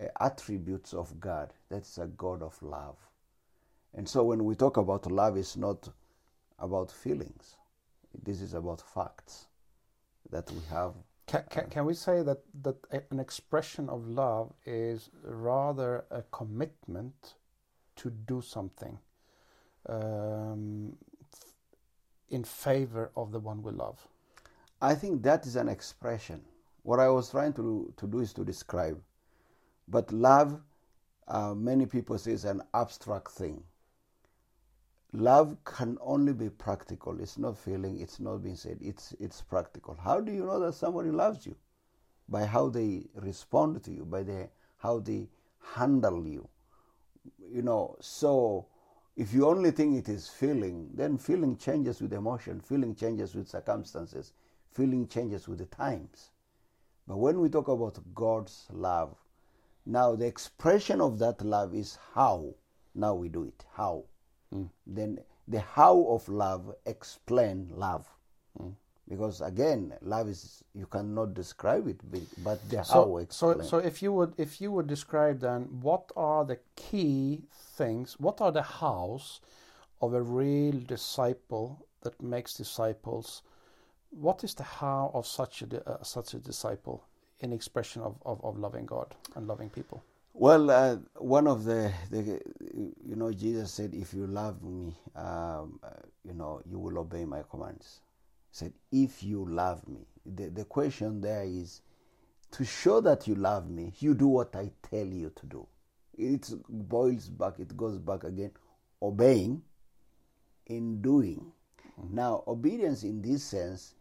uh, 0.00 0.06
attributes 0.20 0.92
of 0.92 1.20
God. 1.20 1.52
That's 1.70 1.98
a 1.98 2.06
God 2.06 2.42
of 2.42 2.60
love. 2.62 2.96
And 3.94 4.08
so 4.08 4.24
when 4.24 4.44
we 4.44 4.54
talk 4.54 4.76
about 4.76 5.10
love, 5.10 5.36
it's 5.36 5.56
not 5.56 5.88
about 6.58 6.90
feelings. 6.90 7.56
This 8.24 8.40
is 8.40 8.54
about 8.54 8.80
facts 8.80 9.46
that 10.30 10.50
we 10.50 10.60
have. 10.70 10.94
Can, 11.28 11.44
can, 11.50 11.68
can 11.68 11.84
we 11.84 11.92
say 11.92 12.22
that, 12.22 12.38
that 12.62 12.76
an 13.10 13.20
expression 13.20 13.90
of 13.90 14.08
love 14.08 14.50
is 14.64 15.10
rather 15.22 16.06
a 16.10 16.22
commitment 16.32 17.34
to 17.96 18.10
do 18.10 18.40
something 18.40 18.98
um, 19.88 20.96
in 22.30 22.44
favor 22.44 23.10
of 23.14 23.30
the 23.30 23.38
one 23.38 23.62
we 23.62 23.72
love? 23.72 24.08
I 24.80 24.94
think 24.94 25.22
that 25.24 25.44
is 25.46 25.56
an 25.56 25.68
expression. 25.68 26.40
What 26.82 26.98
I 26.98 27.10
was 27.10 27.30
trying 27.30 27.52
to, 27.54 27.92
to 27.98 28.06
do 28.06 28.20
is 28.20 28.32
to 28.32 28.44
describe. 28.44 28.98
But 29.86 30.10
love, 30.10 30.58
uh, 31.26 31.52
many 31.52 31.84
people 31.84 32.16
say, 32.16 32.32
is 32.32 32.46
an 32.46 32.62
abstract 32.72 33.32
thing. 33.32 33.62
Love 35.12 35.56
can 35.64 35.96
only 36.02 36.34
be 36.34 36.50
practical. 36.50 37.18
It's 37.20 37.38
not 37.38 37.56
feeling, 37.56 37.98
it's 38.00 38.20
not 38.20 38.42
being 38.42 38.56
said, 38.56 38.78
it's, 38.80 39.14
it's 39.18 39.40
practical. 39.40 39.94
How 39.94 40.20
do 40.20 40.30
you 40.30 40.44
know 40.44 40.60
that 40.60 40.74
somebody 40.74 41.10
loves 41.10 41.46
you? 41.46 41.56
By 42.28 42.44
how 42.44 42.68
they 42.68 43.06
respond 43.14 43.82
to 43.84 43.90
you, 43.90 44.04
by 44.04 44.22
the, 44.22 44.50
how 44.76 44.98
they 44.98 45.28
handle 45.74 46.26
you. 46.26 46.46
You 47.50 47.62
know, 47.62 47.96
so 48.00 48.66
if 49.16 49.32
you 49.32 49.46
only 49.46 49.70
think 49.70 49.96
it 49.96 50.10
is 50.10 50.28
feeling, 50.28 50.90
then 50.94 51.16
feeling 51.16 51.56
changes 51.56 52.02
with 52.02 52.12
emotion, 52.12 52.60
feeling 52.60 52.94
changes 52.94 53.34
with 53.34 53.48
circumstances, 53.48 54.32
feeling 54.72 55.08
changes 55.08 55.48
with 55.48 55.58
the 55.58 55.66
times. 55.66 56.30
But 57.06 57.16
when 57.16 57.40
we 57.40 57.48
talk 57.48 57.68
about 57.68 57.98
God's 58.14 58.66
love, 58.70 59.16
now 59.86 60.14
the 60.14 60.26
expression 60.26 61.00
of 61.00 61.18
that 61.20 61.42
love 61.42 61.74
is 61.74 61.98
how. 62.12 62.54
Now 62.94 63.14
we 63.14 63.30
do 63.30 63.44
it. 63.44 63.64
How. 63.72 64.04
Mm. 64.54 64.68
Then 64.86 65.18
the 65.46 65.60
how 65.60 66.06
of 66.08 66.28
love 66.28 66.74
explain 66.86 67.70
love. 67.74 68.08
Mm. 68.60 68.74
Because 69.08 69.40
again, 69.40 69.94
love 70.02 70.28
is 70.28 70.62
you 70.74 70.86
cannot 70.86 71.32
describe 71.32 71.88
it, 71.88 71.98
but 72.44 72.58
the 72.68 72.84
so, 72.84 72.92
how 72.92 73.16
explain. 73.16 73.62
So, 73.62 73.62
so 73.62 73.78
if 73.78 74.02
you 74.02 74.12
would 74.12 74.34
if 74.36 74.60
you 74.60 74.70
would 74.72 74.86
describe 74.86 75.40
then 75.40 75.62
what 75.80 76.12
are 76.14 76.44
the 76.44 76.58
key 76.76 77.42
things, 77.76 78.16
what 78.20 78.40
are 78.42 78.52
the 78.52 78.62
hows 78.62 79.40
of 80.02 80.12
a 80.12 80.20
real 80.20 80.78
disciple 80.86 81.86
that 82.02 82.20
makes 82.20 82.52
disciples? 82.54 83.42
What 84.10 84.44
is 84.44 84.54
the 84.54 84.64
how 84.64 85.10
of 85.14 85.26
such 85.26 85.62
a 85.62 85.90
uh, 85.90 86.02
such 86.02 86.34
a 86.34 86.38
disciple 86.38 87.02
in 87.40 87.52
expression 87.52 88.02
of, 88.02 88.16
of, 88.26 88.44
of 88.44 88.58
loving 88.58 88.84
God 88.84 89.14
and 89.36 89.46
loving 89.46 89.70
people? 89.70 90.02
Well, 90.40 90.70
uh, 90.70 90.98
one 91.16 91.48
of 91.48 91.64
the, 91.64 91.92
the, 92.12 92.40
you 93.04 93.16
know, 93.16 93.32
Jesus 93.32 93.72
said, 93.72 93.92
"If 93.92 94.14
you 94.14 94.24
love 94.28 94.62
me, 94.62 94.96
um, 95.16 95.80
uh, 95.82 95.88
you 96.24 96.32
know, 96.32 96.62
you 96.64 96.78
will 96.78 96.96
obey 96.98 97.24
my 97.24 97.42
commands." 97.50 98.02
He 98.52 98.56
said, 98.56 98.72
"If 98.92 99.24
you 99.24 99.44
love 99.44 99.88
me." 99.88 100.06
The 100.24 100.48
the 100.50 100.64
question 100.64 101.20
there 101.20 101.42
is, 101.42 101.82
to 102.52 102.64
show 102.64 103.00
that 103.00 103.26
you 103.26 103.34
love 103.34 103.68
me, 103.68 103.92
you 103.98 104.14
do 104.14 104.28
what 104.28 104.54
I 104.54 104.70
tell 104.88 105.08
you 105.08 105.32
to 105.34 105.46
do. 105.46 105.66
It 106.16 106.48
boils 106.68 107.28
back. 107.30 107.58
It 107.58 107.76
goes 107.76 107.98
back 107.98 108.22
again, 108.22 108.52
obeying, 109.02 109.60
in 110.66 111.02
doing. 111.02 111.50
Mm-hmm. 112.00 112.14
Now, 112.14 112.44
obedience 112.46 113.02
in 113.02 113.22
this 113.22 113.42
sense, 113.42 113.96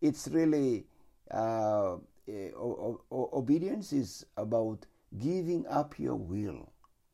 it's 0.00 0.26
really 0.28 0.86
uh, 1.30 1.96
uh, 1.96 2.98
obedience 3.10 3.92
is 3.92 4.24
about 4.38 4.86
giving 5.18 5.66
up 5.66 5.98
your 5.98 6.16
will 6.16 6.72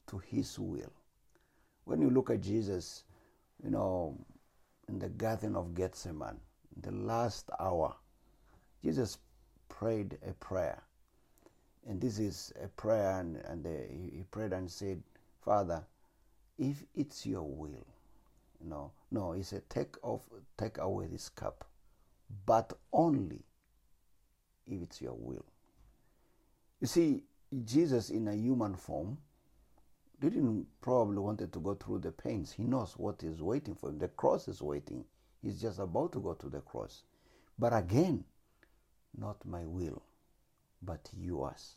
to 0.09 0.19
His 0.19 0.59
will. 0.59 0.93
When 1.85 2.01
you 2.01 2.11
look 2.11 2.31
at 2.31 2.41
Jesus, 2.41 3.05
you 3.63 3.71
know, 3.71 4.17
in 4.89 4.99
the 4.99 5.09
Garden 5.09 5.57
of 5.57 5.75
Gethsemane, 5.75 6.41
the 6.81 6.93
last 6.93 7.51
hour, 7.59 7.95
Jesus 8.83 9.19
prayed 9.69 10.19
a 10.27 10.33
prayer. 10.35 10.83
And 11.87 12.01
this 12.01 12.19
is 12.19 12.53
a 12.63 12.69
prayer, 12.69 13.19
and, 13.21 13.37
and 13.37 13.65
the, 13.65 13.87
he 13.91 14.23
prayed 14.31 14.53
and 14.53 14.71
said, 14.71 15.03
Father, 15.43 15.83
if 16.59 16.83
it's 16.95 17.25
your 17.25 17.43
will, 17.43 17.87
you 18.61 18.69
know, 18.69 18.93
no, 19.11 19.33
he 19.33 19.43
said, 19.43 19.63
take 19.71 19.97
off, 20.03 20.23
take 20.59 20.79
away 20.79 21.07
this 21.07 21.29
cup, 21.29 21.65
but 22.45 22.73
only 22.93 23.41
if 24.67 24.83
it's 24.83 25.01
your 25.01 25.17
will. 25.17 25.47
You 26.81 26.87
see, 26.87 27.23
Jesus 27.65 28.11
in 28.11 28.29
a 28.29 28.35
human 28.35 28.75
form 28.75 29.19
didn't 30.21 30.67
probably 30.81 31.19
wanted 31.19 31.53
to 31.53 31.61
go 31.61 31.75
through 31.75 32.01
the 32.01 32.11
pains. 32.11 32.53
He 32.53 32.65
knows 32.65 32.95
what 32.97 33.23
is 33.23 33.41
waiting 33.41 33.75
for 33.75 33.89
him. 33.89 33.99
The 33.99 34.09
cross 34.09 34.49
is 34.49 34.61
waiting. 34.61 35.05
He's 35.43 35.61
just 35.61 35.79
about 35.79 36.13
to 36.13 36.21
go 36.21 36.35
to 36.35 36.49
the 36.49 36.61
cross. 36.61 37.03
But 37.59 37.75
again, 37.75 38.25
not 39.17 39.45
my 39.45 39.65
will, 39.65 40.03
but 40.83 41.09
yours. 41.17 41.77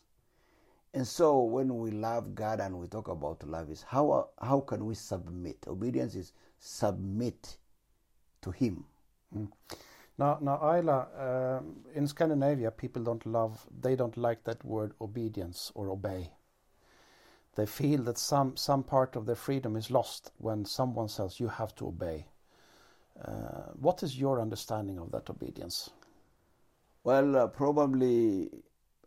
And 0.94 1.08
so 1.08 1.42
when 1.44 1.78
we 1.78 1.92
love 1.92 2.36
God 2.36 2.60
and 2.60 2.78
we 2.78 2.88
talk 2.88 3.08
about 3.08 3.48
love 3.48 3.70
is 3.70 3.82
how 3.82 4.30
how 4.42 4.60
can 4.60 4.86
we 4.86 4.96
submit? 4.96 5.66
Obedience 5.68 6.16
is 6.16 6.34
submit 6.60 7.58
to 8.42 8.52
him. 8.52 8.84
Mm. 9.36 9.48
Now, 10.18 10.38
now, 10.42 10.58
Ayla, 10.58 11.08
uh, 11.18 11.62
in 11.96 12.08
Scandinavia, 12.08 12.72
people 12.72 13.04
don't 13.04 13.26
love, 13.26 13.66
they 13.82 13.96
don't 13.96 14.18
like 14.18 14.44
that 14.44 14.64
word 14.64 14.94
obedience 15.02 15.72
or 15.74 15.90
obey. 15.90 16.32
They 17.56 17.66
feel 17.66 18.04
that 18.04 18.18
some, 18.18 18.56
some 18.56 18.84
part 18.84 19.16
of 19.16 19.26
their 19.26 19.36
freedom 19.36 19.76
is 19.76 19.92
lost 19.92 20.32
when 20.38 20.66
someone 20.66 21.10
says 21.10 21.40
you 21.40 21.48
have 21.48 21.76
to 21.76 21.88
obey. 21.88 22.28
Uh, 23.24 23.72
what 23.80 24.04
is 24.04 24.18
your 24.18 24.40
understanding 24.40 25.00
of 25.00 25.12
that 25.12 25.30
obedience? 25.30 25.90
Well, 27.04 27.36
uh, 27.36 27.48
probably 27.48 28.50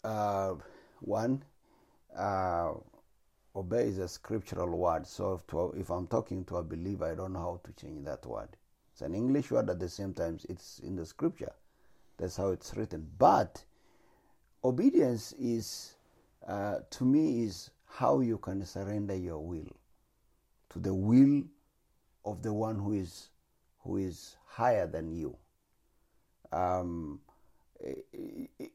uh, 0.03 0.55
one, 1.01 1.43
uh, 2.17 2.73
obey 3.57 3.89
is 3.89 3.99
a 3.99 4.09
scriptural 4.09 4.77
word. 4.77 5.07
So 5.07 5.35
if, 5.35 5.47
to, 5.49 5.73
if 5.73 5.91
I'm 5.91 6.07
talking 6.07 6.45
to 6.47 6.57
a 6.57 6.63
believer, 6.63 7.07
I 7.07 7.15
don't 7.15 7.33
know 7.33 7.41
how 7.41 7.61
to 7.65 7.73
change 7.73 8.05
that 8.05 8.27
word. 8.27 8.49
It's 8.95 9.03
an 9.03 9.13
English 9.13 9.51
word 9.51 9.69
at 9.71 9.81
the 9.81 9.89
same 9.89 10.15
time, 10.15 10.39
it's 10.49 10.79
in 10.79 10.95
the 10.95 11.05
scripture. 11.05 11.53
That's 12.17 12.37
how 12.37 12.51
it's 12.51 12.77
written. 12.77 13.05
But 13.19 13.65
obedience 14.63 15.33
is, 15.33 15.97
uh, 16.47 16.77
to 16.91 17.05
me, 17.05 17.43
is 17.43 17.71
how 17.87 18.21
you 18.21 18.39
can 18.39 18.65
surrender 18.65 19.17
your 19.17 19.41
will 19.41 19.67
to 20.71 20.79
the 20.79 20.95
will 20.95 21.43
of 22.25 22.41
the 22.43 22.53
one 22.53 22.77
who 22.79 22.93
is 22.93 23.31
who 23.81 23.97
is 23.97 24.37
higher 24.47 24.87
than 24.87 25.11
you. 25.11 25.37
Um, 26.53 27.19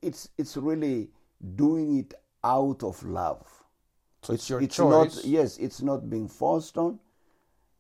it's 0.02 0.28
it's 0.38 0.58
really 0.58 1.12
doing 1.56 1.98
it 1.98 2.14
out 2.44 2.84
of 2.84 3.02
love. 3.04 3.48
So 4.22 4.34
it's 4.34 4.50
your 4.50 4.62
it's 4.62 4.76
choice. 4.76 5.16
Not, 5.16 5.26
yes, 5.26 5.58
it's 5.60 5.82
not 5.82 6.10
being 6.10 6.28
forced 6.28 6.78
on. 6.78 7.00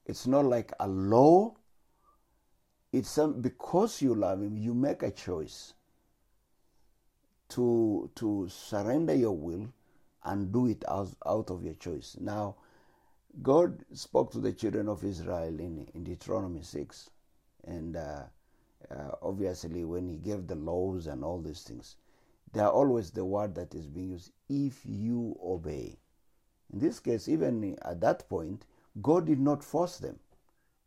It's 0.06 0.26
not 0.26 0.46
like 0.46 0.72
a 0.80 0.88
law. 0.88 1.56
It's 2.92 3.10
some, 3.10 3.42
because 3.42 4.02
you 4.02 4.16
love 4.16 4.42
him, 4.42 4.58
you 4.58 4.74
make 4.74 5.04
a 5.04 5.12
choice 5.12 5.74
to 7.50 8.10
to 8.16 8.48
surrender 8.50 9.14
your 9.14 9.36
will 9.36 9.68
and 10.24 10.52
do 10.52 10.68
it 10.68 10.84
out, 10.88 11.10
out 11.26 11.50
of 11.50 11.64
your 11.64 11.74
choice. 11.76 12.18
Now, 12.20 12.56
God 13.42 13.86
spoke 13.94 14.32
to 14.32 14.40
the 14.40 14.54
children 14.54 14.90
of 14.90 15.04
Israel 15.04 15.60
in, 15.60 15.88
in 15.94 16.04
Deuteronomy 16.04 16.62
6. 16.62 17.10
And 17.66 17.96
uh, 17.96 18.24
uh, 18.90 19.12
obviously, 19.22 19.86
when 19.86 20.08
He 20.10 20.18
gave 20.18 20.48
the 20.48 20.56
laws 20.56 21.08
and 21.08 21.24
all 21.24 21.42
these 21.42 21.62
things, 21.62 21.96
they 22.52 22.60
are 22.60 22.72
always 22.72 23.12
the 23.12 23.26
word 23.26 23.56
that 23.56 23.76
is 23.76 23.88
being 23.88 24.10
used 24.10 24.32
if 24.50 24.82
you 24.86 25.38
obey. 25.44 25.98
In 26.74 26.80
this 26.80 27.00
case, 27.00 27.28
even 27.28 27.78
at 27.84 28.02
that 28.02 28.28
point, 28.30 28.66
God 29.02 29.26
did 29.26 29.40
not 29.40 29.64
force 29.64 29.98
them. 29.98 30.20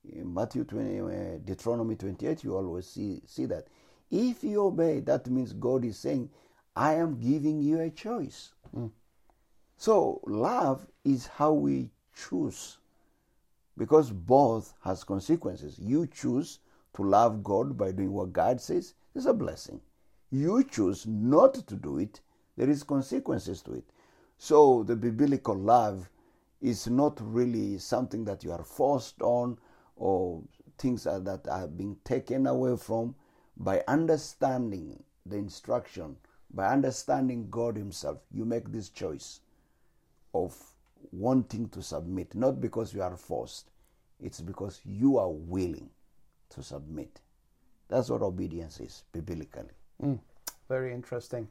In 0.05 0.35
Matthew 0.35 0.65
20, 0.65 1.01
uh, 1.01 1.39
Deuteronomy 1.45 1.97
28, 1.97 2.43
you 2.45 2.57
always 2.57 2.87
see, 2.87 3.23
see 3.27 3.47
that. 3.47 3.69
If 4.11 4.43
you 4.43 4.65
obey, 4.65 5.01
that 5.01 5.29
means 5.29 5.53
God 5.53 5.85
is 5.85 5.99
saying, 5.99 6.29
I 6.75 6.95
am 6.95 7.21
giving 7.21 7.61
you 7.61 7.81
a 7.81 7.91
choice. 7.91 8.53
Mm. 8.75 8.91
So, 9.77 10.21
love 10.27 10.87
is 11.05 11.27
how 11.27 11.53
we 11.53 11.91
choose 12.15 12.79
because 13.79 14.11
both 14.11 14.75
has 14.85 15.05
consequences. 15.05 15.79
You 15.79 16.07
choose 16.07 16.59
to 16.95 17.03
love 17.03 17.43
God 17.43 17.77
by 17.77 17.93
doing 17.93 18.13
what 18.13 18.33
God 18.33 18.61
says, 18.61 18.95
it's 19.15 19.27
a 19.27 19.33
blessing. 19.33 19.81
You 20.31 20.65
choose 20.65 21.07
not 21.07 21.55
to 21.67 21.75
do 21.75 21.99
it, 21.99 22.21
there 22.57 22.69
is 22.69 22.83
consequences 22.83 23.63
to 23.63 23.75
it. 23.75 23.85
So 24.39 24.83
the 24.83 24.97
biblical 24.97 25.55
love 25.57 26.11
is 26.61 26.87
not 26.89 27.19
really 27.21 27.79
something 27.79 28.25
that 28.25 28.45
you 28.45 28.53
are 28.53 28.65
forced 28.65 29.21
on 29.23 29.59
or 30.03 30.43
things 30.79 31.05
that 31.05 31.47
are 31.49 31.69
being 31.69 31.97
taken 32.05 32.49
away 32.49 32.77
from 32.77 33.15
by 33.57 33.85
understanding 33.87 35.01
the 35.25 35.37
instruction, 35.37 36.17
by 36.53 36.67
understanding 36.67 37.47
God 37.49 37.77
Himself, 37.77 38.19
you 38.33 38.45
make 38.45 38.73
this 38.73 38.89
choice 38.89 39.39
of 40.35 40.57
wanting 41.13 41.69
to 41.69 41.83
submit, 41.83 42.35
not 42.35 42.61
because 42.61 42.93
you 42.93 43.01
are 43.01 43.17
forced, 43.17 43.71
it's 44.21 44.41
because 44.41 44.81
you 44.85 45.19
are 45.19 45.31
willing 45.31 45.89
to 46.51 46.65
submit. 46.65 47.21
That's 47.89 48.11
what 48.11 48.23
obedience 48.23 48.81
is 48.81 49.05
biblically. 49.13 49.71
Mm, 50.03 50.19
very 50.69 50.93
interesting. 50.93 51.47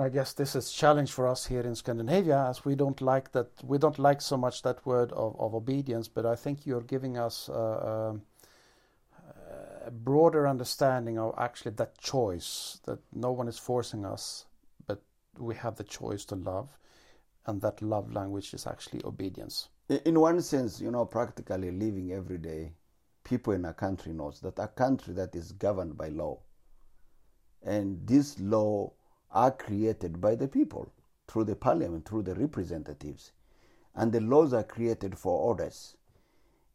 I 0.00 0.08
guess 0.08 0.32
this 0.32 0.56
is 0.56 0.72
challenge 0.72 1.12
for 1.12 1.28
us 1.28 1.46
here 1.46 1.60
in 1.60 1.74
Scandinavia, 1.74 2.46
as 2.48 2.64
we 2.64 2.74
don't 2.74 3.00
like 3.00 3.32
that. 3.32 3.48
We 3.62 3.76
don't 3.78 3.98
like 3.98 4.20
so 4.22 4.36
much 4.36 4.62
that 4.62 4.84
word 4.86 5.12
of, 5.12 5.38
of 5.38 5.54
obedience, 5.54 6.08
but 6.08 6.24
I 6.24 6.36
think 6.36 6.64
you're 6.64 6.80
giving 6.80 7.18
us 7.18 7.48
uh, 7.48 8.14
a 9.86 9.90
broader 9.90 10.48
understanding 10.48 11.18
of 11.18 11.34
actually 11.36 11.72
that 11.72 11.98
choice 11.98 12.80
that 12.86 12.98
no 13.12 13.32
one 13.32 13.48
is 13.48 13.58
forcing 13.58 14.04
us, 14.04 14.46
but 14.86 15.02
we 15.38 15.54
have 15.56 15.76
the 15.76 15.84
choice 15.84 16.24
to 16.26 16.34
love, 16.34 16.68
and 17.46 17.60
that 17.60 17.82
love 17.82 18.12
language 18.12 18.54
is 18.54 18.66
actually 18.66 19.02
obedience. 19.04 19.68
In 19.88 20.18
one 20.20 20.40
sense, 20.40 20.80
you 20.80 20.90
know, 20.90 21.04
practically 21.04 21.70
living 21.70 22.12
every 22.12 22.38
day, 22.38 22.72
people 23.24 23.52
in 23.52 23.64
a 23.64 23.74
country 23.74 24.12
knows 24.12 24.40
that 24.40 24.58
a 24.58 24.68
country 24.68 25.12
that 25.14 25.34
is 25.34 25.52
governed 25.52 25.98
by 25.98 26.08
law, 26.08 26.38
and 27.62 28.06
this 28.06 28.38
law 28.38 28.92
are 29.32 29.50
created 29.50 30.20
by 30.20 30.34
the 30.34 30.48
people 30.48 30.92
through 31.28 31.44
the 31.44 31.56
parliament, 31.56 32.08
through 32.08 32.22
the 32.22 32.34
representatives, 32.34 33.32
and 33.94 34.12
the 34.12 34.20
laws 34.20 34.52
are 34.52 34.64
created 34.64 35.16
for 35.16 35.40
orders, 35.40 35.96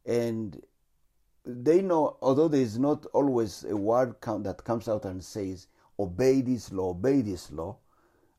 and 0.04 0.62
they 1.44 1.80
know, 1.80 2.16
although 2.20 2.48
there 2.48 2.60
is 2.60 2.78
not 2.78 3.06
always 3.06 3.64
a 3.64 3.76
word 3.76 4.20
come, 4.20 4.42
that 4.42 4.64
comes 4.64 4.88
out 4.88 5.04
and 5.04 5.22
says, 5.22 5.68
obey 5.98 6.40
this 6.40 6.72
law, 6.72 6.90
obey 6.90 7.20
this 7.20 7.50
law, 7.52 7.76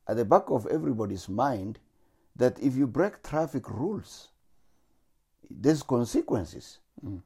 at 0.06 0.16
the 0.16 0.24
back 0.24 0.44
of 0.48 0.66
everybody's 0.66 1.28
mind, 1.28 1.78
that 2.36 2.58
if 2.60 2.76
you 2.76 2.86
break 2.86 3.22
traffic 3.22 3.68
rules, 3.70 4.28
there's 5.50 5.82
consequences. 5.82 6.78
Mm. 7.04 7.22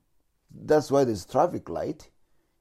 That's 0.50 0.90
why 0.90 1.04
there's 1.04 1.24
traffic 1.24 1.68
light. 1.68 2.10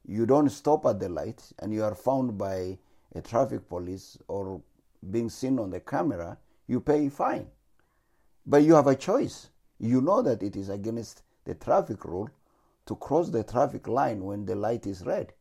You 0.06 0.26
don't 0.26 0.48
stop 0.50 0.86
at 0.86 1.00
the 1.00 1.08
light 1.08 1.42
and 1.58 1.72
you 1.72 1.84
are 1.84 1.94
found 1.94 2.36
by 2.36 2.78
a 3.14 3.20
traffic 3.20 3.68
police 3.68 4.18
or 4.28 4.60
being 5.10 5.28
seen 5.28 5.58
on 5.58 5.70
the 5.70 5.80
camera, 5.80 6.38
you 6.66 6.80
pay 6.80 7.08
fine. 7.08 7.46
But 8.46 8.62
you 8.62 8.74
have 8.74 8.86
a 8.86 8.96
choice. 8.96 9.50
You 9.78 10.00
know 10.00 10.22
that 10.22 10.42
it 10.42 10.56
is 10.56 10.68
against 10.68 11.22
the 11.44 11.54
traffic 11.54 12.04
rule 12.04 12.30
to 12.86 12.96
cross 12.96 13.30
the 13.30 13.44
traffic 13.44 13.88
line 13.88 14.24
when 14.24 14.44
the 14.44 14.54
light 14.54 14.86
is 14.86 15.04
red. 15.04 15.32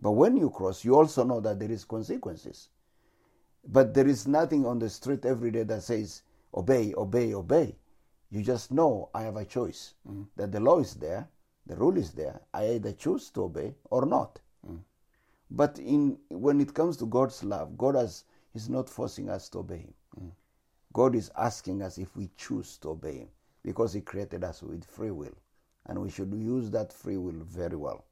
But 0.00 0.12
when 0.12 0.36
you 0.36 0.50
cross, 0.50 0.84
you 0.84 0.94
also 0.94 1.24
know 1.24 1.40
that 1.40 1.58
there 1.58 1.70
is 1.70 1.84
consequences. 1.84 2.68
But 3.66 3.94
there 3.94 4.06
is 4.06 4.26
nothing 4.26 4.64
on 4.66 4.78
the 4.78 4.90
street 4.90 5.24
every 5.24 5.50
day 5.50 5.64
that 5.64 5.82
says, 5.82 6.22
obey, 6.54 6.94
obey, 6.96 7.34
obey. 7.34 7.76
You 8.30 8.42
just 8.42 8.72
know 8.72 9.08
I 9.14 9.22
have 9.22 9.36
a 9.36 9.44
choice. 9.44 9.94
Mm. 10.08 10.26
That 10.36 10.52
the 10.52 10.60
law 10.60 10.78
is 10.78 10.94
there, 10.94 11.28
the 11.66 11.76
rule 11.76 11.96
is 11.96 12.12
there. 12.12 12.40
I 12.52 12.70
either 12.70 12.92
choose 12.92 13.30
to 13.30 13.44
obey 13.44 13.74
or 13.90 14.06
not. 14.06 14.38
But 15.50 15.78
in 15.78 16.18
when 16.28 16.60
it 16.60 16.74
comes 16.74 16.96
to 16.98 17.06
God's 17.06 17.44
love, 17.44 17.78
God 17.78 17.94
has 17.94 18.24
is 18.54 18.68
not 18.68 18.88
forcing 18.88 19.28
us 19.28 19.48
to 19.50 19.58
obey 19.58 19.78
Him. 19.78 19.94
Mm. 20.20 20.30
God 20.92 21.14
is 21.14 21.30
asking 21.36 21.82
us 21.82 21.98
if 21.98 22.16
we 22.16 22.30
choose 22.36 22.78
to 22.78 22.90
obey 22.90 23.18
Him 23.18 23.28
because 23.62 23.92
He 23.92 24.00
created 24.00 24.44
us 24.44 24.62
with 24.62 24.84
free 24.84 25.10
will 25.10 25.34
and 25.86 26.00
we 26.00 26.10
should 26.10 26.32
use 26.34 26.70
that 26.70 26.92
free 26.92 27.16
will 27.16 27.44
very 27.44 27.76
well. 27.76 28.04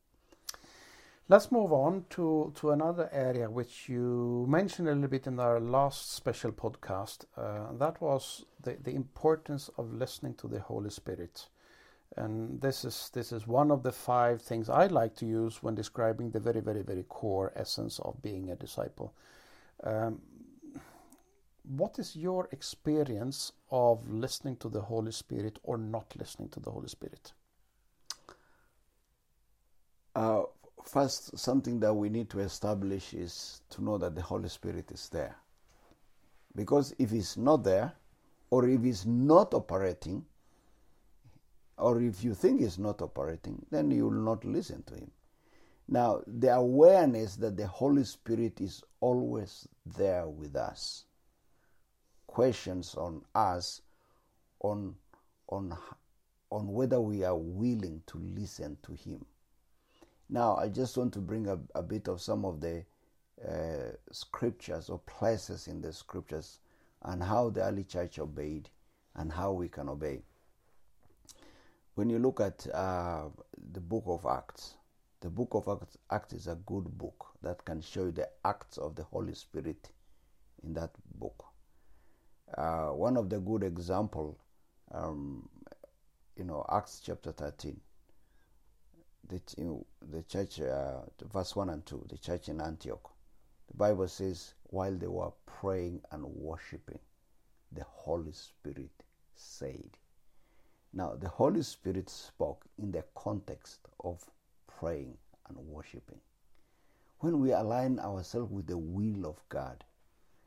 Let's 1.26 1.50
move 1.50 1.72
on 1.72 2.04
to, 2.10 2.52
to 2.56 2.72
another 2.72 3.08
area 3.10 3.48
which 3.48 3.88
you 3.88 4.44
mentioned 4.46 4.88
a 4.88 4.92
little 4.92 5.08
bit 5.08 5.26
in 5.26 5.40
our 5.40 5.58
last 5.58 6.12
special 6.12 6.52
podcast. 6.52 7.24
Uh, 7.34 7.72
that 7.78 8.00
was 8.00 8.44
the, 8.62 8.76
the 8.82 8.94
importance 8.94 9.70
of 9.78 9.94
listening 9.94 10.34
to 10.34 10.48
the 10.48 10.60
Holy 10.60 10.90
Spirit. 10.90 11.46
And 12.16 12.61
this 12.61 12.85
is 12.85 13.11
this 13.12 13.33
is 13.33 13.46
one 13.46 13.70
of 13.70 13.83
the 13.83 13.90
five 13.92 14.40
things 14.40 14.68
I 14.68 14.87
like 14.87 15.16
to 15.16 15.27
use 15.27 15.62
when 15.62 15.74
describing 15.74 16.31
the 16.31 16.40
very, 16.40 16.61
very, 16.61 16.83
very 16.83 17.05
core 17.09 17.53
essence 17.57 17.98
of 17.98 18.22
being 18.22 18.50
a 18.50 18.57
disciple. 18.57 19.14
Um, 19.83 20.20
what 21.64 21.98
is 21.98 22.14
your 22.14 22.48
experience 22.53 23.53
of 23.70 24.09
listening 24.09 24.57
to 24.57 24.68
the 24.68 24.83
Holy 24.83 25.12
Spirit 25.12 25.59
or 25.62 25.79
not 25.79 26.14
listening 26.16 26.50
to 26.50 26.61
the 26.61 26.70
Holy 26.70 26.88
Spirit? 26.88 27.33
Uh, 30.14 30.42
first, 30.85 31.37
something 31.38 31.81
that 31.81 31.92
we 31.92 32.09
need 32.09 32.29
to 32.31 32.40
establish 32.40 33.14
is 33.14 33.62
to 33.70 33.83
know 33.83 33.98
that 33.98 34.14
the 34.14 34.22
Holy 34.22 34.48
Spirit 34.48 34.90
is 34.92 35.09
there. 35.09 35.37
Because 36.55 36.94
if 36.98 37.11
He's 37.11 37.37
not 37.37 37.64
there, 37.64 37.94
or 38.50 38.68
if 38.68 38.83
He's 38.83 39.07
not 39.07 39.55
operating, 39.55 40.24
or 41.78 42.00
if 42.00 42.22
you 42.24 42.34
think 42.34 42.60
He's 42.60 42.78
not 42.78 43.02
operating, 43.02 43.64
then 43.70 43.90
you 43.90 44.04
will 44.04 44.22
not 44.22 44.44
listen 44.44 44.82
to 44.84 44.94
Him. 44.94 45.10
Now, 45.88 46.22
the 46.26 46.54
awareness 46.54 47.37
that 47.37 47.56
the 47.56 47.66
Holy 47.66 48.04
Spirit 48.04 48.60
is 48.60 48.82
always 49.00 49.68
there 49.84 50.26
with 50.26 50.56
us 50.56 51.04
questions 52.34 52.96
on 52.96 53.22
us 53.37 53.80
on 54.58 54.92
on 55.48 55.72
on 56.50 56.66
whether 56.72 57.00
we 57.00 57.22
are 57.22 57.37
willing 57.37 58.02
to 58.08 58.18
listen 58.18 58.76
to 58.82 58.92
him 58.92 59.24
now 60.28 60.56
i 60.56 60.68
just 60.68 60.96
want 60.96 61.12
to 61.12 61.20
bring 61.20 61.46
a, 61.46 61.56
a 61.76 61.82
bit 61.82 62.08
of 62.08 62.20
some 62.20 62.44
of 62.44 62.60
the 62.60 62.84
uh, 63.48 63.92
scriptures 64.10 64.88
or 64.88 64.98
places 65.06 65.68
in 65.68 65.80
the 65.80 65.92
scriptures 65.92 66.58
and 67.02 67.22
how 67.22 67.48
the 67.50 67.62
early 67.62 67.84
church 67.84 68.18
obeyed 68.18 68.68
and 69.14 69.30
how 69.30 69.52
we 69.52 69.68
can 69.68 69.88
obey 69.88 70.20
when 71.94 72.11
you 72.11 72.18
look 72.18 72.40
at 72.40 72.66
uh, 72.74 73.28
the 73.72 73.80
book 73.80 74.04
of 74.07 74.26
acts 74.26 74.74
the 75.20 75.30
book 75.30 75.48
of 75.52 75.68
acts, 75.68 75.96
acts 76.11 76.33
is 76.35 76.46
a 76.48 76.59
good 76.66 76.85
book 76.98 77.26
that 77.42 77.64
can 77.64 77.80
show 77.80 78.04
you 78.04 78.12
the 78.12 78.28
acts 78.44 78.78
of 78.78 78.94
the 78.94 79.02
holy 79.04 79.35
spirit 79.35 79.90
in 80.62 80.74
that 80.74 80.90
book 81.18 81.44
uh, 82.57 82.88
one 82.88 83.16
of 83.16 83.28
the 83.30 83.38
good 83.38 83.62
example, 83.62 84.38
um, 84.92 85.48
you 86.37 86.44
know, 86.44 86.64
Acts 86.70 87.00
chapter 87.04 87.33
13, 87.33 87.80
the, 89.28 89.40
the 90.11 90.22
church, 90.22 90.61
uh, 90.61 91.00
verse 91.33 91.57
1 91.57 91.70
and 91.70 91.85
2, 91.87 92.07
the 92.11 92.18
church 92.18 92.48
in 92.48 92.61
Antioch. 92.61 93.11
The 93.68 93.76
Bible 93.76 94.09
says, 94.09 94.54
while 94.64 94.94
they 94.94 95.07
were 95.07 95.33
praying 95.46 96.02
and 96.12 96.24
worshiping, 96.24 96.98
the 97.72 97.85
Holy 97.85 98.33
Spirit 98.33 98.92
said. 99.35 99.96
Now, 100.96 101.14
the 101.18 101.28
Holy 101.28 101.62
Spirit 101.62 102.09
spoke 102.09 102.66
in 102.78 102.92
the 102.92 103.04
context 103.16 103.80
of 104.04 104.24
praying 104.78 105.16
and 105.48 105.59
worshiping. 105.59 106.20
When 107.18 107.40
we 107.40 107.50
align 107.50 107.98
ourselves 107.98 108.52
with 108.52 108.68
the 108.68 108.78
will 108.78 109.26
of 109.26 109.42
God, 109.48 109.83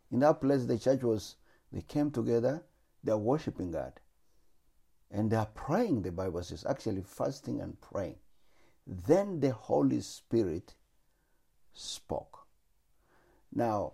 in 0.09 0.19
that 0.19 0.39
place, 0.39 0.65
the 0.65 0.79
church 0.79 1.03
was, 1.03 1.35
they 1.73 1.81
came 1.81 2.11
together, 2.11 2.63
they 3.03 3.11
are 3.11 3.17
worshiping 3.17 3.71
God. 3.71 3.99
And 5.11 5.29
they 5.29 5.35
are 5.35 5.47
praying, 5.47 6.03
the 6.03 6.11
Bible 6.11 6.41
says, 6.43 6.65
actually 6.67 7.01
fasting 7.01 7.59
and 7.59 7.79
praying. 7.81 8.15
Then 8.85 9.41
the 9.41 9.51
Holy 9.51 9.99
Spirit 9.99 10.75
spoke. 11.73 12.47
Now, 13.53 13.93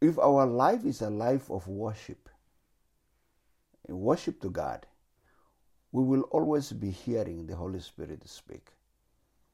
if 0.00 0.18
our 0.18 0.46
life 0.46 0.84
is 0.84 1.02
a 1.02 1.10
life 1.10 1.50
of 1.50 1.68
worship, 1.68 2.30
worship 3.86 4.40
to 4.40 4.50
God, 4.50 4.86
we 5.94 6.02
will 6.02 6.22
always 6.32 6.72
be 6.72 6.90
hearing 6.90 7.46
the 7.46 7.54
Holy 7.54 7.78
Spirit 7.78 8.28
speak 8.28 8.66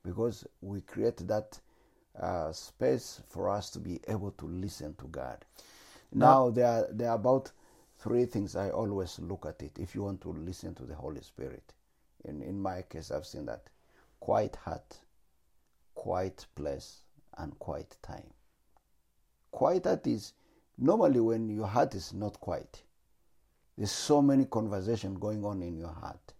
because 0.02 0.46
we 0.62 0.80
create 0.80 1.18
that 1.28 1.60
uh, 2.18 2.50
space 2.50 3.20
for 3.28 3.50
us 3.50 3.68
to 3.68 3.78
be 3.78 4.00
able 4.08 4.30
to 4.30 4.46
listen 4.46 4.94
to 4.94 5.04
God. 5.08 5.44
Now, 6.14 6.44
now 6.46 6.50
there, 6.50 6.66
are, 6.66 6.88
there 6.92 7.10
are 7.10 7.16
about 7.16 7.52
three 7.98 8.24
things 8.24 8.56
I 8.56 8.70
always 8.70 9.18
look 9.18 9.44
at 9.44 9.62
it 9.62 9.78
if 9.78 9.94
you 9.94 10.02
want 10.02 10.22
to 10.22 10.30
listen 10.30 10.74
to 10.76 10.84
the 10.84 10.94
Holy 10.94 11.20
Spirit. 11.20 11.74
In, 12.24 12.40
in 12.40 12.58
my 12.58 12.84
case, 12.88 13.10
I've 13.10 13.26
seen 13.26 13.44
that 13.44 13.64
quiet 14.18 14.56
heart, 14.56 14.96
quiet 15.94 16.46
place, 16.54 17.02
and 17.36 17.58
quiet 17.58 17.98
time. 18.00 18.30
Quiet 19.50 19.84
heart 19.84 20.06
is 20.06 20.32
normally 20.78 21.20
when 21.20 21.50
your 21.50 21.66
heart 21.66 21.94
is 21.94 22.14
not 22.14 22.40
quiet. 22.40 22.82
There's 23.76 23.90
so 23.90 24.20
many 24.20 24.44
conversation 24.44 25.14
going 25.14 25.44
on 25.44 25.62
in 25.62 25.76
your 25.76 25.92
heart. 25.92 26.34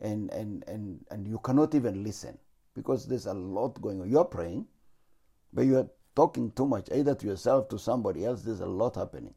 And, 0.00 0.30
and, 0.30 0.64
and, 0.66 1.04
and 1.10 1.26
you 1.26 1.38
cannot 1.38 1.74
even 1.74 2.02
listen 2.02 2.38
because 2.74 3.06
there's 3.06 3.26
a 3.26 3.34
lot 3.34 3.80
going 3.80 4.00
on. 4.00 4.10
You're 4.10 4.24
praying, 4.24 4.66
but 5.52 5.62
you're 5.62 5.88
talking 6.14 6.50
too 6.52 6.66
much, 6.66 6.88
either 6.92 7.14
to 7.14 7.26
yourself, 7.26 7.68
to 7.68 7.78
somebody 7.78 8.24
else. 8.24 8.42
There's 8.42 8.60
a 8.60 8.66
lot 8.66 8.96
happening. 8.96 9.34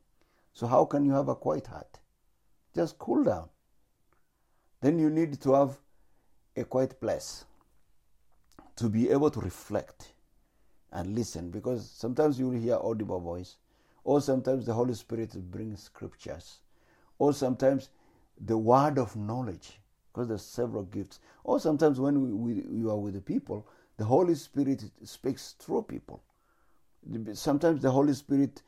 So, 0.54 0.68
how 0.68 0.86
can 0.86 1.06
you 1.06 1.12
have 1.12 1.28
a 1.28 1.36
quiet 1.36 1.68
heart? 1.68 2.00
Just 2.74 2.98
cool 2.98 3.24
down. 3.24 3.50
Then 4.82 5.00
you 5.00 5.10
need 5.10 5.40
to 5.42 5.54
have 5.54 5.78
a 6.56 6.64
quiet 6.64 7.00
place 7.00 7.46
to 8.76 8.90
be 8.90 9.10
able 9.10 9.30
to 9.32 9.40
reflect 9.40 10.14
and 10.92 11.16
listen 11.16 11.50
because 11.50 11.90
sometimes 11.90 12.40
you 12.40 12.50
will 12.50 12.60
hear 12.60 12.78
audible 12.82 13.20
voice 13.20 13.58
or 14.04 14.22
sometimes 14.22 14.66
the 14.66 14.74
holy 14.74 14.94
spirit 14.94 15.34
brings 15.52 15.84
scriptures 15.84 16.60
or 17.20 17.34
sometimes 17.34 17.90
the 18.40 18.58
word 18.58 18.98
of 18.98 19.16
knowledge 19.16 19.80
because 20.12 20.28
there's 20.28 20.46
several 20.46 20.84
gifts. 20.84 21.20
Or 21.44 21.60
sometimes 21.60 22.00
when 22.00 22.22
we, 22.22 22.54
we, 22.54 22.80
you 22.80 22.90
are 22.90 22.98
with 22.98 23.14
the 23.14 23.22
people 23.22 23.68
the 23.98 24.06
holy 24.06 24.36
spirit 24.36 24.84
speaks 25.04 25.56
through 25.60 25.84
people. 25.84 26.22
Sometimes 27.34 27.82
the 27.82 27.92
holy 27.92 28.14
spirit 28.14 28.62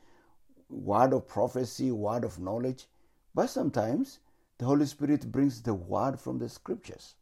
word 0.70 1.12
of 1.12 1.26
prophecy 1.26 1.90
word 1.90 2.24
of 2.24 2.38
knowledge 2.38 2.86
but 3.34 3.48
sometimes 3.48 4.20
the 4.58 4.64
holy 4.64 4.86
spirit 4.86 5.30
brings 5.30 5.62
the 5.62 5.74
word 5.74 6.18
from 6.18 6.38
the 6.38 6.48
scriptures. 6.48 7.14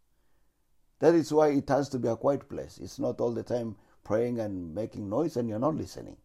That 1.01 1.15
is 1.15 1.33
why 1.33 1.49
it 1.49 1.69
has 1.69 1.89
to 1.91 1.99
be 1.99 2.09
a 2.09 2.17
quiet 2.17 2.49
place. 2.49 2.79
It's 2.83 2.99
not 2.99 3.21
all 3.21 3.33
the 3.33 3.43
time 3.43 3.77
praying 4.05 4.41
and 4.41 4.75
making 4.75 5.09
noise 5.11 5.37
and 5.37 5.49
you're 5.49 5.59
not 5.59 5.75
listening. 5.75 6.17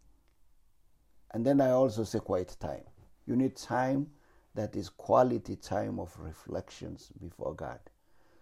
And 1.32 1.46
then 1.46 1.62
i 1.62 1.70
also 1.70 2.04
say 2.04 2.20
quiet 2.20 2.56
time. 2.60 2.84
You 3.26 3.36
need 3.36 3.56
time 3.56 4.08
that 4.56 4.76
is 4.76 4.90
quality 4.90 5.56
time 5.56 6.00
of 6.00 6.14
reflections 6.20 7.12
before 7.22 7.54
God. 7.54 7.80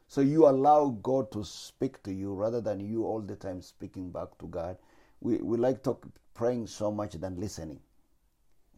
So 0.07 0.21
you 0.21 0.47
allow 0.47 0.89
God 1.03 1.31
to 1.33 1.43
speak 1.43 2.01
to 2.03 2.11
you 2.11 2.33
rather 2.33 2.61
than 2.61 2.79
you 2.79 3.05
all 3.05 3.21
the 3.21 3.35
time 3.35 3.61
speaking 3.61 4.09
back 4.09 4.37
to 4.39 4.47
God. 4.47 4.77
We, 5.21 5.37
we 5.37 5.57
like 5.57 5.83
talk, 5.83 6.07
praying 6.33 6.67
so 6.67 6.91
much 6.91 7.13
than 7.13 7.39
listening. 7.39 7.79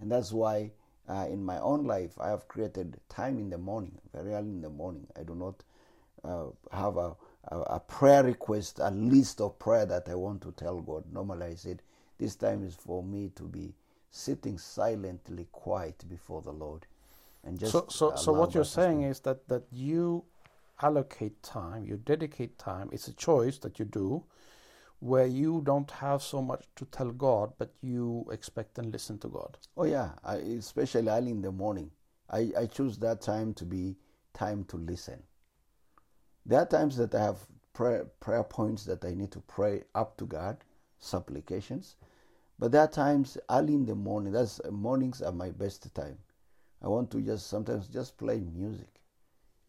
And 0.01 0.11
that's 0.11 0.33
why 0.33 0.71
uh, 1.07 1.27
in 1.29 1.43
my 1.43 1.59
own 1.59 1.85
life 1.85 2.19
I 2.19 2.29
have 2.29 2.47
created 2.49 2.99
time 3.07 3.39
in 3.39 3.49
the 3.49 3.57
morning, 3.57 3.97
very 4.13 4.33
early 4.33 4.49
in 4.49 4.61
the 4.61 4.69
morning. 4.69 5.07
I 5.17 5.23
do 5.23 5.35
not 5.35 5.63
uh, 6.23 6.47
have 6.71 6.97
a, 6.97 7.15
a, 7.47 7.59
a, 7.61 7.79
prayer 7.79 8.23
request, 8.23 8.79
a 8.79 8.91
list 8.91 9.39
of 9.39 9.57
prayer 9.57 9.85
that 9.85 10.09
I 10.09 10.15
want 10.15 10.41
to 10.41 10.51
tell 10.51 10.81
God. 10.81 11.05
Normally 11.13 11.45
I 11.45 11.55
said, 11.55 11.81
this 12.17 12.35
time 12.35 12.63
is 12.65 12.75
for 12.75 13.03
me 13.03 13.31
to 13.35 13.43
be 13.43 13.73
sitting 14.09 14.57
silently 14.57 15.47
quiet 15.51 16.03
before 16.09 16.41
the 16.41 16.51
Lord 16.51 16.85
and 17.43 17.59
just 17.59 17.71
so 17.71 17.85
so, 17.89 18.15
so 18.15 18.31
what 18.31 18.53
you're 18.53 18.63
saying 18.63 19.03
is 19.03 19.19
that 19.21 19.47
that 19.47 19.63
you 19.71 20.23
allocate 20.81 21.41
time 21.43 21.83
you 21.85 21.97
dedicate 21.97 22.57
time 22.57 22.89
it's 22.91 23.07
a 23.07 23.13
choice 23.13 23.57
that 23.59 23.79
you 23.79 23.85
do 23.85 24.23
where 25.01 25.25
you 25.25 25.61
don't 25.65 25.89
have 25.89 26.21
so 26.21 26.41
much 26.41 26.65
to 26.75 26.85
tell 26.85 27.09
god 27.09 27.51
but 27.57 27.73
you 27.81 28.25
expect 28.31 28.77
and 28.77 28.93
listen 28.93 29.17
to 29.17 29.27
god. 29.27 29.57
Oh 29.75 29.83
yeah 29.83 30.11
I, 30.23 30.35
especially 30.35 31.09
early 31.09 31.31
in 31.31 31.41
the 31.41 31.51
morning. 31.51 31.89
I, 32.29 32.51
I 32.57 32.65
choose 32.67 32.97
that 32.99 33.19
time 33.19 33.53
to 33.55 33.65
be 33.65 33.97
time 34.33 34.63
to 34.65 34.77
listen. 34.77 35.21
There 36.45 36.59
are 36.59 36.67
times 36.67 36.97
that 36.97 37.13
i 37.15 37.21
have 37.21 37.39
prayer, 37.73 38.05
prayer 38.19 38.43
points 38.43 38.85
that 38.85 39.03
i 39.03 39.13
need 39.13 39.31
to 39.31 39.39
pray 39.41 39.83
up 39.95 40.17
to 40.17 40.25
god 40.25 40.57
supplications. 40.99 41.95
But 42.59 42.71
there 42.71 42.81
are 42.81 42.87
times 42.87 43.39
early 43.49 43.73
in 43.73 43.87
the 43.87 43.95
morning 43.95 44.33
that's 44.33 44.61
mornings 44.69 45.23
are 45.23 45.31
my 45.31 45.49
best 45.49 45.93
time 45.95 46.19
I 46.81 46.87
want 46.87 47.11
to 47.11 47.21
just 47.21 47.47
sometimes 47.47 47.87
just 47.87 48.17
play 48.17 48.39
music 48.39 49.01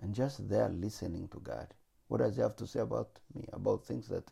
and 0.00 0.14
just 0.14 0.48
there 0.48 0.68
listening 0.68 1.28
to 1.28 1.38
God. 1.40 1.68
What 2.08 2.18
does 2.18 2.36
He 2.36 2.42
have 2.42 2.56
to 2.56 2.66
say 2.66 2.80
about 2.80 3.10
me, 3.34 3.46
about 3.52 3.84
things 3.84 4.08
that. 4.08 4.30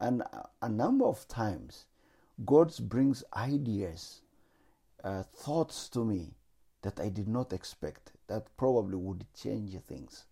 And 0.00 0.22
a 0.60 0.68
number 0.68 1.06
of 1.06 1.26
times, 1.26 1.86
God 2.44 2.72
brings 2.80 3.24
ideas, 3.34 4.20
uh, 5.02 5.22
thoughts 5.22 5.88
to 5.90 6.04
me 6.04 6.34
that 6.82 7.00
I 7.00 7.08
did 7.08 7.28
not 7.28 7.52
expect, 7.52 8.12
that 8.26 8.54
probably 8.56 8.96
would 8.96 9.24
change 9.34 9.74
things 9.80 10.26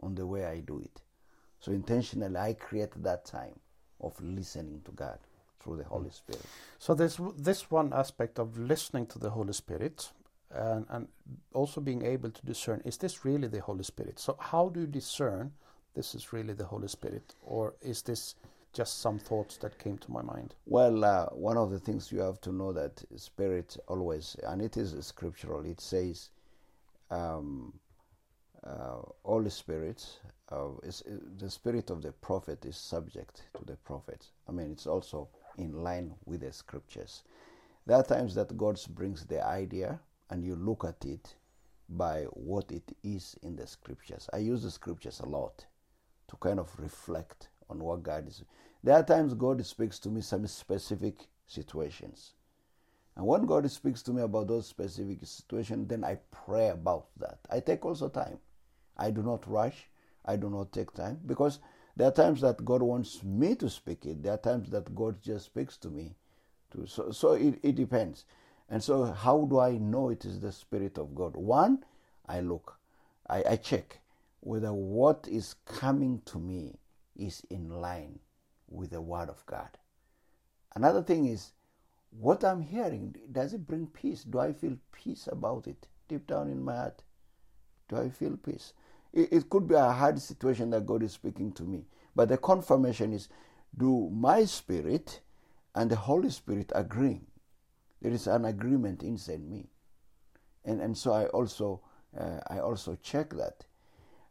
on 0.00 0.14
the 0.14 0.26
way 0.26 0.46
I 0.46 0.60
do 0.60 0.80
it. 0.80 1.02
So 1.58 1.72
intentionally, 1.72 2.36
I 2.38 2.54
create 2.54 2.92
that 3.02 3.26
time 3.26 3.58
of 4.00 4.18
listening 4.22 4.80
to 4.86 4.92
God 4.92 5.18
through 5.60 5.76
the 5.76 5.84
Holy 5.84 6.10
Spirit. 6.10 6.46
So 6.78 6.94
there's 6.94 7.20
this 7.36 7.70
one 7.70 7.92
aspect 7.92 8.38
of 8.38 8.58
listening 8.58 9.06
to 9.08 9.18
the 9.18 9.30
Holy 9.30 9.52
Spirit 9.52 10.10
and, 10.52 10.86
and 10.88 11.08
also 11.52 11.80
being 11.80 12.04
able 12.04 12.30
to 12.30 12.46
discern 12.46 12.82
is 12.84 12.96
this 12.96 13.24
really 13.24 13.48
the 13.48 13.60
Holy 13.60 13.84
Spirit? 13.84 14.18
So, 14.18 14.36
how 14.40 14.68
do 14.68 14.80
you 14.80 14.86
discern 14.86 15.52
this 15.94 16.14
is 16.14 16.32
really 16.32 16.54
the 16.54 16.64
Holy 16.64 16.88
Spirit, 16.88 17.34
or 17.42 17.74
is 17.82 18.02
this 18.02 18.34
just 18.72 19.00
some 19.00 19.18
thoughts 19.18 19.56
that 19.58 19.78
came 19.78 19.98
to 19.98 20.10
my 20.10 20.22
mind? 20.22 20.54
Well, 20.66 21.04
uh, 21.04 21.26
one 21.26 21.56
of 21.56 21.70
the 21.70 21.80
things 21.80 22.12
you 22.12 22.20
have 22.20 22.40
to 22.42 22.52
know 22.52 22.72
that 22.72 23.02
Spirit 23.16 23.76
always, 23.88 24.36
and 24.44 24.62
it 24.62 24.76
is 24.76 24.94
scriptural, 25.04 25.64
it 25.64 25.80
says, 25.80 26.30
um, 27.10 27.74
uh, 28.64 29.00
Holy 29.24 29.50
Spirit, 29.50 30.06
uh, 30.50 30.68
the 31.38 31.50
spirit 31.50 31.90
of 31.90 32.02
the 32.02 32.12
prophet 32.12 32.64
is 32.64 32.76
subject 32.76 33.42
to 33.54 33.64
the 33.64 33.76
prophet. 33.76 34.26
I 34.48 34.52
mean, 34.52 34.72
it's 34.72 34.86
also 34.86 35.28
in 35.56 35.82
line 35.82 36.14
with 36.24 36.40
the 36.40 36.52
scriptures. 36.52 37.22
There 37.86 37.96
are 37.96 38.02
times 38.04 38.34
that 38.34 38.56
God 38.56 38.80
brings 38.90 39.24
the 39.24 39.44
idea 39.44 40.00
and 40.30 40.44
you 40.44 40.54
look 40.56 40.84
at 40.84 41.04
it 41.04 41.34
by 41.88 42.22
what 42.32 42.70
it 42.70 42.96
is 43.02 43.36
in 43.42 43.56
the 43.56 43.66
scriptures. 43.66 44.28
I 44.32 44.38
use 44.38 44.62
the 44.62 44.70
scriptures 44.70 45.20
a 45.20 45.26
lot 45.26 45.66
to 46.28 46.36
kind 46.36 46.60
of 46.60 46.70
reflect 46.78 47.48
on 47.68 47.80
what 47.80 48.02
God 48.02 48.28
is. 48.28 48.44
There 48.82 48.94
are 48.94 49.02
times 49.02 49.34
God 49.34 49.64
speaks 49.66 49.98
to 50.00 50.08
me 50.08 50.20
some 50.20 50.46
specific 50.46 51.28
situations. 51.46 52.34
And 53.16 53.26
when 53.26 53.44
God 53.44 53.70
speaks 53.70 54.02
to 54.02 54.12
me 54.12 54.22
about 54.22 54.48
those 54.48 54.66
specific 54.66 55.18
situations, 55.22 55.88
then 55.88 56.04
I 56.04 56.18
pray 56.30 56.68
about 56.68 57.08
that. 57.18 57.38
I 57.50 57.60
take 57.60 57.84
also 57.84 58.08
time. 58.08 58.38
I 58.96 59.10
do 59.10 59.22
not 59.22 59.50
rush. 59.50 59.88
I 60.24 60.36
do 60.36 60.48
not 60.48 60.72
take 60.72 60.92
time 60.92 61.18
because 61.26 61.58
there 61.96 62.06
are 62.06 62.12
times 62.12 62.40
that 62.42 62.64
God 62.64 62.82
wants 62.82 63.22
me 63.24 63.54
to 63.56 63.68
speak 63.68 64.06
it. 64.06 64.22
There 64.22 64.32
are 64.32 64.38
times 64.38 64.70
that 64.70 64.94
God 64.94 65.20
just 65.20 65.46
speaks 65.46 65.76
to 65.78 65.88
me. 65.88 66.14
To, 66.72 66.86
so 66.86 67.10
so 67.10 67.32
it, 67.32 67.58
it 67.62 67.74
depends. 67.74 68.24
And 68.70 68.82
so, 68.82 69.04
how 69.06 69.46
do 69.50 69.58
I 69.58 69.72
know 69.78 70.10
it 70.10 70.24
is 70.24 70.38
the 70.38 70.52
Spirit 70.52 70.96
of 70.96 71.12
God? 71.14 71.34
One, 71.34 71.84
I 72.26 72.38
look, 72.40 72.78
I, 73.28 73.42
I 73.50 73.56
check 73.56 73.98
whether 74.38 74.72
what 74.72 75.26
is 75.28 75.56
coming 75.66 76.22
to 76.26 76.38
me 76.38 76.78
is 77.16 77.42
in 77.50 77.68
line 77.68 78.20
with 78.68 78.90
the 78.90 79.00
Word 79.00 79.28
of 79.28 79.44
God. 79.46 79.68
Another 80.76 81.02
thing 81.02 81.26
is, 81.26 81.52
what 82.10 82.44
I'm 82.44 82.62
hearing, 82.62 83.16
does 83.32 83.54
it 83.54 83.66
bring 83.66 83.88
peace? 83.88 84.22
Do 84.22 84.38
I 84.38 84.52
feel 84.52 84.76
peace 84.92 85.28
about 85.30 85.66
it 85.66 85.88
deep 86.08 86.28
down 86.28 86.48
in 86.48 86.62
my 86.62 86.76
heart? 86.76 87.02
Do 87.88 87.96
I 87.96 88.08
feel 88.08 88.36
peace? 88.36 88.72
It, 89.12 89.32
it 89.32 89.50
could 89.50 89.66
be 89.66 89.74
a 89.74 89.90
hard 89.90 90.20
situation 90.20 90.70
that 90.70 90.86
God 90.86 91.02
is 91.02 91.12
speaking 91.12 91.52
to 91.52 91.64
me, 91.64 91.86
but 92.14 92.28
the 92.28 92.36
confirmation 92.36 93.12
is 93.12 93.28
do 93.76 94.08
my 94.12 94.44
spirit 94.44 95.20
and 95.74 95.90
the 95.90 95.96
Holy 95.96 96.30
Spirit 96.30 96.70
agree? 96.74 97.20
There 98.00 98.12
is 98.12 98.26
an 98.26 98.44
agreement 98.44 99.02
inside 99.02 99.42
me. 99.42 99.68
And, 100.64 100.80
and 100.80 100.96
so 100.96 101.12
I 101.12 101.26
also, 101.26 101.80
uh, 102.18 102.40
I 102.48 102.58
also 102.58 102.96
check 103.02 103.30
that. 103.34 103.64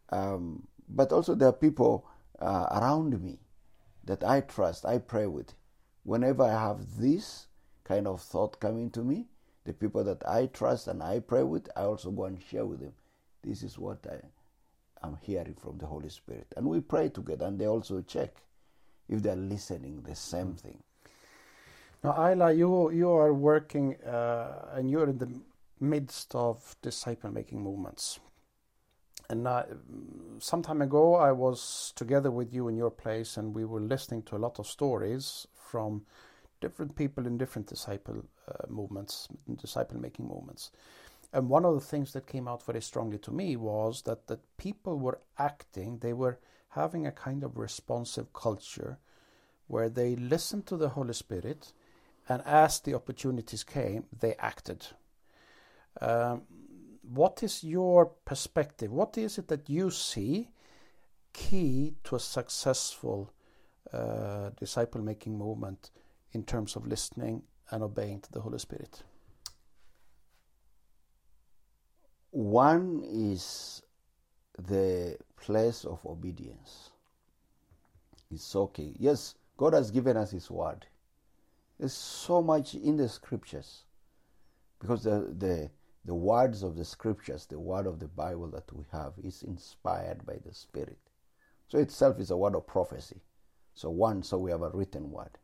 Um, 0.10 0.68
but 0.88 1.12
also, 1.12 1.36
there 1.36 1.50
are 1.50 1.54
people 1.54 2.08
uh, 2.40 2.68
around 2.72 3.22
me 3.22 3.40
that 4.06 4.24
I 4.24 4.42
trust, 4.42 4.86
I 4.86 4.98
pray 4.98 5.28
with. 5.28 5.54
Whenever 6.04 6.44
I 6.44 6.52
have 6.52 6.98
this 6.98 7.48
kind 7.84 8.08
of 8.08 8.22
thought 8.22 8.60
coming 8.60 8.90
to 8.92 9.04
me, 9.04 9.28
the 9.66 9.74
people 9.74 10.04
that 10.06 10.28
I 10.28 10.48
trust 10.48 10.88
and 10.88 11.04
I 11.04 11.20
pray 11.20 11.44
with, 11.44 11.70
I 11.76 11.82
also 11.82 12.10
go 12.10 12.26
and 12.26 12.42
share 12.42 12.66
with 12.66 12.80
them. 12.80 12.94
This 13.44 13.62
is 13.62 13.78
what 13.78 14.06
I 14.10 15.06
am 15.06 15.18
hearing 15.22 15.56
from 15.56 15.78
the 15.78 15.86
Holy 15.86 16.10
Spirit. 16.10 16.48
And 16.58 16.66
we 16.66 16.80
pray 16.80 17.10
together, 17.10 17.46
and 17.46 17.60
they 17.60 17.68
also 17.68 18.02
check 18.02 18.42
if 19.08 19.22
they're 19.22 19.36
listening 19.36 20.02
the 20.02 20.16
same 20.16 20.56
thing. 20.56 20.82
Now, 22.04 22.14
Ayla, 22.14 22.56
you 22.56 22.92
you 22.92 23.12
are 23.12 23.34
working 23.34 23.96
uh, 24.04 24.70
and 24.74 24.90
you're 24.90 25.10
in 25.10 25.18
the 25.18 25.30
midst 25.80 26.34
of 26.34 26.76
disciple 26.82 27.32
making 27.32 27.62
movements. 27.62 28.20
And 29.30 29.48
uh, 29.48 29.64
some 30.40 30.64
time 30.64 30.82
ago, 30.82 31.16
I 31.16 31.32
was 31.32 31.94
together 31.96 32.32
with 32.32 32.54
you 32.54 32.68
in 32.68 32.76
your 32.76 32.90
place, 32.90 33.38
and 33.38 33.54
we 33.54 33.64
were 33.66 33.82
listening 33.82 34.24
to 34.24 34.36
a 34.36 34.40
lot 34.40 34.60
of 34.60 34.66
stories 34.66 35.46
from 35.54 36.06
different 36.62 36.96
people 36.96 37.28
in 37.28 37.38
different 37.38 37.68
disciple 37.68 38.26
uh, 38.48 38.66
movements, 38.68 39.28
disciple 39.62 40.00
making 40.00 40.28
movements. 40.28 40.72
And 41.32 41.48
one 41.48 41.64
of 41.64 41.76
the 41.76 41.86
things 41.86 42.14
that 42.14 42.26
came 42.26 42.48
out 42.48 42.66
very 42.66 42.82
strongly 42.82 43.20
to 43.20 43.32
me 43.32 43.56
was 43.56 44.02
that 44.04 44.28
that 44.28 44.40
people 44.58 44.98
were 44.98 45.20
acting, 45.38 46.00
they 46.00 46.14
were 46.14 46.40
having 46.70 47.06
a 47.06 47.12
kind 47.12 47.44
of 47.44 47.58
responsive 47.58 48.34
culture 48.34 48.98
where 49.68 49.90
they 49.90 50.16
listened 50.16 50.66
to 50.66 50.78
the 50.78 50.90
Holy 50.90 51.14
Spirit, 51.14 51.72
and 52.30 52.44
as 52.46 52.80
the 52.80 52.94
opportunities 52.94 53.64
came, 53.64 54.06
they 54.18 54.36
acted. 54.36 54.86
Um, 56.00 56.44
what 57.02 57.42
is 57.42 57.64
your 57.64 58.06
perspective? 58.06 58.92
What 58.92 59.18
is 59.18 59.40
it 59.40 59.48
that 59.48 59.68
you 59.68 59.90
see 59.90 60.50
key 61.34 61.96
to 62.04 62.16
a 62.16 62.20
successful 62.20 63.34
uh, 63.92 64.52
disciple 64.60 65.02
making 65.02 65.38
movement 65.38 65.90
in 66.34 66.44
terms 66.44 66.76
of 66.76 66.86
listening 66.86 67.42
and 67.72 67.82
obeying 67.82 68.22
to 68.22 68.32
the 68.32 68.42
Holy 68.42 68.60
Spirit? 68.60 69.02
One 72.30 73.02
is 73.04 73.82
the 74.60 75.18
place 75.36 75.84
of 75.84 76.06
obedience. 76.06 76.92
It's 78.30 78.56
okay. 78.56 78.94
Yes, 79.00 79.34
God 79.58 79.74
has 79.74 79.90
given 79.90 80.16
us 80.16 80.30
His 80.30 80.52
word. 80.52 80.86
There's 81.80 81.94
so 81.94 82.42
much 82.42 82.76
in 82.76 82.98
the 82.98 83.08
scriptures 83.08 83.84
because 84.80 85.04
the, 85.04 85.34
the 85.38 85.70
the 86.06 86.16
words 86.16 86.64
of 86.64 86.76
the 86.76 86.86
scriptures, 86.86 87.46
the 87.46 87.60
word 87.60 87.86
of 87.86 88.00
the 88.00 88.08
Bible 88.08 88.48
that 88.52 88.72
we 88.74 88.84
have, 88.92 89.14
is 89.22 89.44
inspired 89.44 90.26
by 90.26 90.38
the 90.44 90.54
Spirit. 90.54 90.98
So 91.68 91.78
itself 91.78 92.20
is 92.20 92.32
a 92.32 92.38
word 92.38 92.56
of 92.56 92.66
prophecy. 92.66 93.22
So 93.76 93.90
one, 93.90 94.24
so 94.24 94.38
we 94.38 94.50
have 94.50 94.62
a 94.62 94.70
written 94.70 95.12
word. 95.12 95.38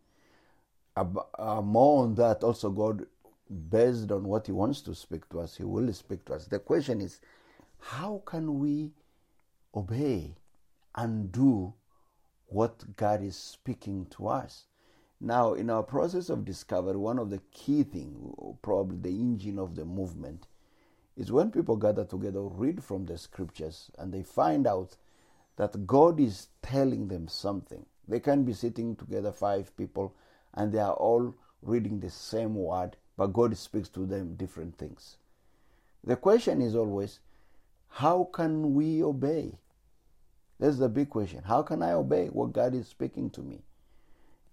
More 0.97 2.03
on 2.03 2.15
that, 2.15 2.43
also 2.43 2.69
God, 2.69 3.05
based 3.69 4.11
on 4.11 4.23
what 4.23 4.47
He 4.47 4.53
wants 4.53 4.81
to 4.83 4.95
speak 4.95 5.29
to 5.29 5.41
us, 5.41 5.57
He 5.57 5.63
will 5.63 5.91
speak 5.93 6.25
to 6.25 6.33
us. 6.33 6.47
The 6.47 6.59
question 6.59 7.01
is, 7.01 7.19
how 7.79 8.23
can 8.25 8.57
we 8.59 8.91
obey 9.75 10.35
and 10.95 11.31
do 11.31 11.73
what 12.47 12.95
God 12.95 13.21
is 13.21 13.35
speaking 13.35 14.07
to 14.11 14.29
us? 14.29 14.65
Now, 15.21 15.53
in 15.53 15.69
our 15.69 15.83
process 15.83 16.29
of 16.29 16.45
discovery, 16.45 16.97
one 16.97 17.19
of 17.19 17.29
the 17.29 17.41
key 17.51 17.83
things, 17.83 18.17
probably 18.61 18.97
the 18.97 19.17
engine 19.17 19.57
of 19.57 19.75
the 19.75 19.85
movement, 19.85 20.47
is 21.15 21.31
when 21.31 21.51
people 21.51 21.77
gather 21.77 22.03
together, 22.03 22.41
read 22.41 22.83
from 22.83 23.05
the 23.05 23.17
scriptures, 23.17 23.89
and 23.97 24.13
they 24.13 24.23
find 24.23 24.67
out 24.67 24.97
that 25.55 25.87
God 25.87 26.19
is 26.19 26.49
telling 26.61 27.07
them 27.07 27.27
something. 27.27 27.85
They 28.07 28.19
can 28.19 28.43
be 28.43 28.53
sitting 28.53 28.95
together, 28.95 29.31
five 29.31 29.75
people, 29.77 30.13
and 30.53 30.71
they 30.71 30.79
are 30.79 30.93
all 30.93 31.33
reading 31.61 31.99
the 31.99 32.09
same 32.09 32.55
word, 32.55 32.97
but 33.17 33.27
God 33.27 33.57
speaks 33.57 33.89
to 33.89 34.05
them 34.05 34.35
different 34.35 34.77
things. 34.77 35.17
The 36.03 36.17
question 36.17 36.61
is 36.61 36.75
always, 36.75 37.19
how 37.87 38.29
can 38.33 38.73
we 38.75 39.01
obey? 39.01 39.57
That's 40.59 40.77
the 40.77 40.89
big 40.89 41.09
question. 41.09 41.43
How 41.43 41.61
can 41.63 41.81
I 41.81 41.93
obey 41.93 42.27
what 42.27 42.53
God 42.53 42.75
is 42.75 42.87
speaking 42.87 43.29
to 43.31 43.41
me? 43.41 43.63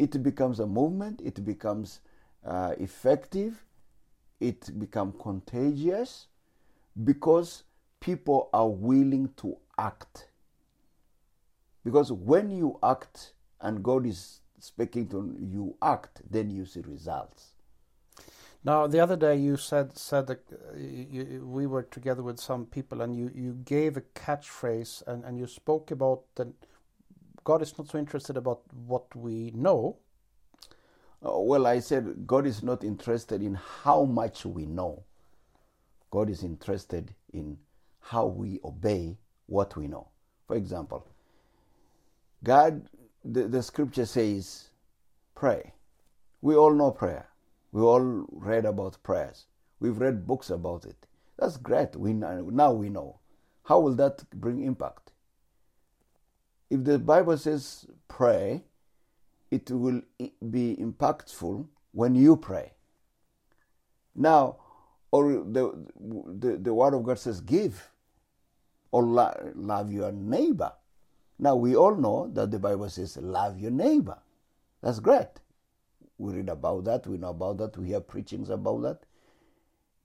It 0.03 0.21
becomes 0.23 0.59
a 0.59 0.67
movement, 0.67 1.21
it 1.25 1.45
becomes 1.45 2.01
uh, 2.45 2.75
effective, 2.79 3.65
it 4.41 4.77
becomes 4.85 5.15
contagious, 5.23 6.27
because 7.05 7.63
people 8.01 8.51
are 8.53 8.69
willing 8.69 9.31
to 9.37 9.57
act. 9.79 10.29
Because 11.85 12.11
when 12.11 12.51
you 12.51 12.79
act 12.83 13.35
and 13.61 13.83
God 13.83 14.05
is 14.07 14.41
speaking 14.59 15.07
to 15.11 15.19
you, 15.41 15.77
act, 15.81 16.23
then 16.29 16.51
you 16.51 16.67
see 16.67 16.81
results. 16.81 17.55
Now, 18.65 18.89
the 18.89 19.01
other 19.01 19.17
day 19.17 19.37
you 19.37 19.57
said 19.57 19.97
said 19.97 20.27
that 20.27 20.43
uh, 20.53 20.77
you, 20.77 21.47
we 21.47 21.67
were 21.67 21.83
together 21.85 22.23
with 22.23 22.39
some 22.41 22.67
people, 22.67 23.03
and 23.03 23.17
you, 23.17 23.31
you 23.35 23.53
gave 23.65 23.97
a 23.97 24.05
catchphrase, 24.25 25.07
and, 25.07 25.25
and 25.25 25.39
you 25.39 25.47
spoke 25.47 25.91
about 25.93 26.23
that 26.35 26.53
God 27.45 27.63
is 27.63 27.77
not 27.77 27.89
so 27.89 27.99
interested 27.99 28.37
about 28.37 28.63
what 28.87 29.15
we 29.17 29.53
know. 29.55 29.97
Uh, 31.25 31.39
well, 31.39 31.67
I 31.67 31.81
said 31.81 32.27
God 32.27 32.47
is 32.47 32.63
not 32.63 32.85
interested 32.85 33.43
in 33.43 33.55
how 33.55 34.05
much 34.05 34.45
we 34.45 34.67
know. 34.67 35.05
God 36.11 36.29
is 36.29 36.43
interested 36.43 37.15
in 37.33 37.59
how 38.01 38.27
we 38.27 38.61
obey 38.65 39.17
what 39.47 39.77
we 39.77 39.87
know. 39.87 40.09
For 40.47 40.57
example, 40.57 41.07
God, 42.45 42.89
the, 43.25 43.49
the 43.49 43.63
scripture 43.63 44.07
says, 44.07 44.71
pray. 45.35 45.73
We 46.41 46.57
all 46.57 46.75
know 46.75 46.91
prayer. 46.91 47.29
We 47.71 47.83
all 47.83 48.27
read 48.31 48.65
about 48.65 49.03
prayers. 49.03 49.47
We've 49.81 49.99
read 49.99 50.27
books 50.27 50.51
about 50.51 50.85
it. 50.85 51.07
That's 51.39 51.57
great. 51.57 51.97
We 51.97 52.13
now 52.13 52.73
we 52.73 52.89
know. 52.89 53.21
How 53.65 53.81
will 53.81 53.95
that 53.95 54.29
bring 54.31 54.63
impact? 54.65 55.12
If 56.73 56.85
the 56.85 56.99
Bible 56.99 57.37
says 57.37 57.85
pray, 58.09 58.63
it 59.51 59.71
will 59.71 60.01
be 60.51 60.75
impactful 60.81 61.67
when 61.93 62.15
you 62.15 62.35
pray. 62.35 62.73
Now, 64.15 64.57
or 65.11 65.45
the, 65.45 65.87
the, 66.01 66.57
the 66.57 66.73
Word 66.73 66.95
of 66.95 67.03
God 67.03 67.19
says, 67.19 67.43
give 67.43 67.91
or 68.91 69.03
lo- 69.03 69.53
love 69.55 69.93
your 69.93 70.13
neighbor. 70.13 70.73
Now, 71.39 71.57
we 71.57 71.77
all 71.77 71.95
know 71.95 72.31
that 72.33 72.51
the 72.51 72.59
Bible 72.59 72.89
says, 72.89 73.19
love 73.19 73.59
your 73.59 73.71
neighbor. 73.71 74.17
That's 74.81 74.99
great. 74.99 75.29
We 76.17 76.33
read 76.33 76.49
about 76.49 76.85
that, 76.85 77.07
we 77.07 77.19
know 77.19 77.31
about 77.31 77.59
that, 77.59 77.77
we 77.77 77.89
hear 77.89 78.01
preachings 78.01 78.49
about 78.49 78.81
that. 78.81 79.01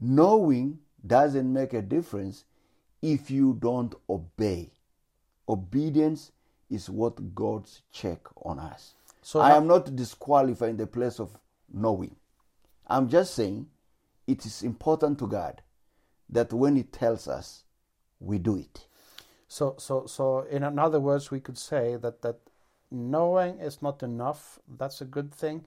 Knowing 0.02 0.80
doesn't 1.06 1.54
make 1.54 1.74
a 1.74 1.82
difference 1.82 2.44
if 3.02 3.32
you 3.32 3.56
don't 3.62 3.96
obey. 4.10 4.74
Obedience 5.48 6.34
is 6.70 6.90
what 6.90 7.36
God's 7.36 7.82
check 7.92 8.20
on 8.44 8.60
us. 8.60 8.94
So 9.22 9.40
I 9.40 9.56
am 9.56 9.68
not 9.68 9.96
disqualifying 9.96 10.78
the 10.78 10.88
place 10.88 11.20
of 11.20 11.38
knowing. 11.74 12.16
I'm 12.88 13.10
just 13.10 13.34
saying 13.34 13.68
it 14.26 14.46
is 14.46 14.64
important 14.64 15.20
to 15.20 15.28
God 15.28 15.62
that 16.30 16.54
when 16.54 16.76
He 16.76 16.84
tells 16.84 17.28
us, 17.28 17.64
we 18.20 18.38
do 18.38 18.58
it. 18.58 18.86
So, 19.48 19.76
so, 19.78 20.06
so, 20.06 20.42
in 20.42 20.64
other 20.64 21.00
words, 21.00 21.32
we 21.32 21.40
could 21.40 21.58
say 21.58 21.96
that 21.98 22.22
that 22.22 22.38
knowing 22.92 23.60
is 23.60 23.82
not 23.82 24.04
enough. 24.04 24.60
That's 24.78 25.02
a 25.02 25.06
good 25.06 25.34
thing, 25.34 25.66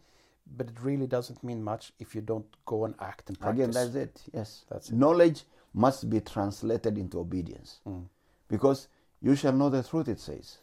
but 0.57 0.69
it 0.69 0.77
really 0.83 1.07
doesn't 1.07 1.43
mean 1.43 1.63
much 1.63 1.93
if 1.99 2.15
you 2.15 2.21
don't 2.21 2.47
go 2.67 2.85
and 2.85 2.95
act 3.01 3.29
and 3.29 3.39
practice. 3.39 3.69
Again, 3.69 3.71
that's 3.73 3.95
it. 3.95 4.23
Yes, 4.35 4.65
that's 4.71 4.91
it. 4.91 4.97
Knowledge 4.97 5.45
must 5.73 6.11
be 6.11 6.21
translated 6.21 6.99
into 6.99 7.21
obedience, 7.21 7.81
mm. 7.87 8.05
because 8.49 8.89
you 9.23 9.35
shall 9.35 9.53
know 9.53 9.71
the 9.71 9.83
truth. 9.83 10.09
It 10.09 10.21
says. 10.21 10.59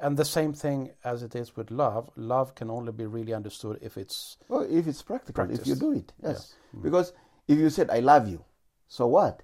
And 0.00 0.16
the 0.16 0.24
same 0.24 0.54
thing 0.54 0.90
as 1.04 1.22
it 1.22 1.34
is 1.34 1.56
with 1.56 1.70
love. 1.70 2.10
Love 2.16 2.54
can 2.54 2.70
only 2.70 2.90
be 2.90 3.04
really 3.04 3.34
understood 3.34 3.78
if 3.82 3.98
it's 3.98 4.38
well, 4.48 4.62
if 4.62 4.86
it's 4.86 5.02
practical, 5.02 5.44
practiced. 5.44 5.62
if 5.62 5.68
you 5.68 5.74
do 5.74 5.92
it. 5.92 6.12
Yes, 6.22 6.54
yeah. 6.72 6.80
mm. 6.80 6.82
because 6.82 7.12
if 7.46 7.58
you 7.58 7.68
said, 7.68 7.90
I 7.90 8.00
love 8.00 8.26
you, 8.26 8.42
so 8.88 9.06
what? 9.08 9.42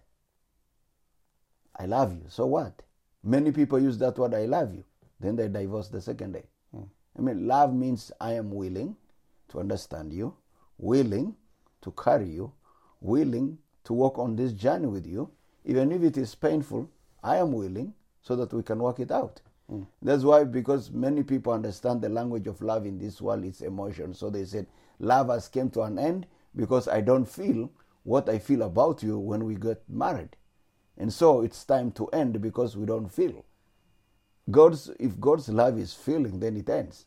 I 1.78 1.84
love 1.84 2.14
you, 2.14 2.24
so 2.28 2.46
what? 2.46 2.82
Many 3.22 3.52
people 3.52 3.78
use 3.78 3.98
that 3.98 4.16
word, 4.18 4.32
I 4.32 4.46
love 4.46 4.72
you. 4.72 4.84
Then 5.20 5.36
they 5.36 5.48
divorce 5.48 5.88
the 5.88 6.00
second 6.00 6.32
day. 6.32 6.44
Hmm. 6.74 6.84
I 7.18 7.20
mean, 7.20 7.46
love 7.46 7.74
means 7.74 8.12
I 8.20 8.32
am 8.34 8.50
willing 8.50 8.96
to 9.48 9.60
understand 9.60 10.12
you, 10.12 10.34
willing 10.78 11.36
to 11.82 11.90
carry 11.92 12.30
you, 12.30 12.52
willing 13.00 13.58
to 13.84 13.92
walk 13.92 14.18
on 14.18 14.36
this 14.36 14.52
journey 14.52 14.86
with 14.86 15.06
you. 15.06 15.30
Even 15.64 15.92
if 15.92 16.02
it 16.02 16.16
is 16.16 16.34
painful, 16.34 16.88
I 17.22 17.36
am 17.36 17.52
willing 17.52 17.92
so 18.22 18.36
that 18.36 18.52
we 18.52 18.62
can 18.62 18.78
work 18.78 19.00
it 19.00 19.10
out. 19.10 19.40
Mm. 19.70 19.86
That's 20.02 20.22
why, 20.22 20.44
because 20.44 20.90
many 20.90 21.22
people 21.22 21.52
understand 21.52 22.00
the 22.00 22.08
language 22.08 22.46
of 22.46 22.62
love 22.62 22.86
in 22.86 22.98
this 22.98 23.20
world, 23.20 23.44
it's 23.44 23.60
emotion. 23.60 24.14
So 24.14 24.30
they 24.30 24.44
said, 24.44 24.66
love 24.98 25.28
has 25.28 25.48
came 25.48 25.70
to 25.70 25.82
an 25.82 25.98
end 25.98 26.26
because 26.54 26.88
I 26.88 27.00
don't 27.00 27.26
feel 27.26 27.70
what 28.04 28.28
I 28.28 28.38
feel 28.38 28.62
about 28.62 29.02
you 29.02 29.18
when 29.18 29.44
we 29.44 29.56
get 29.56 29.82
married. 29.88 30.36
And 30.96 31.12
so 31.12 31.42
it's 31.42 31.64
time 31.64 31.90
to 31.92 32.06
end 32.08 32.40
because 32.40 32.76
we 32.76 32.86
don't 32.86 33.08
feel. 33.08 33.44
God's 34.50 34.90
if 35.00 35.18
God's 35.18 35.48
love 35.48 35.78
is 35.78 35.92
feeling, 35.92 36.38
then 36.38 36.56
it 36.56 36.70
ends. 36.70 37.06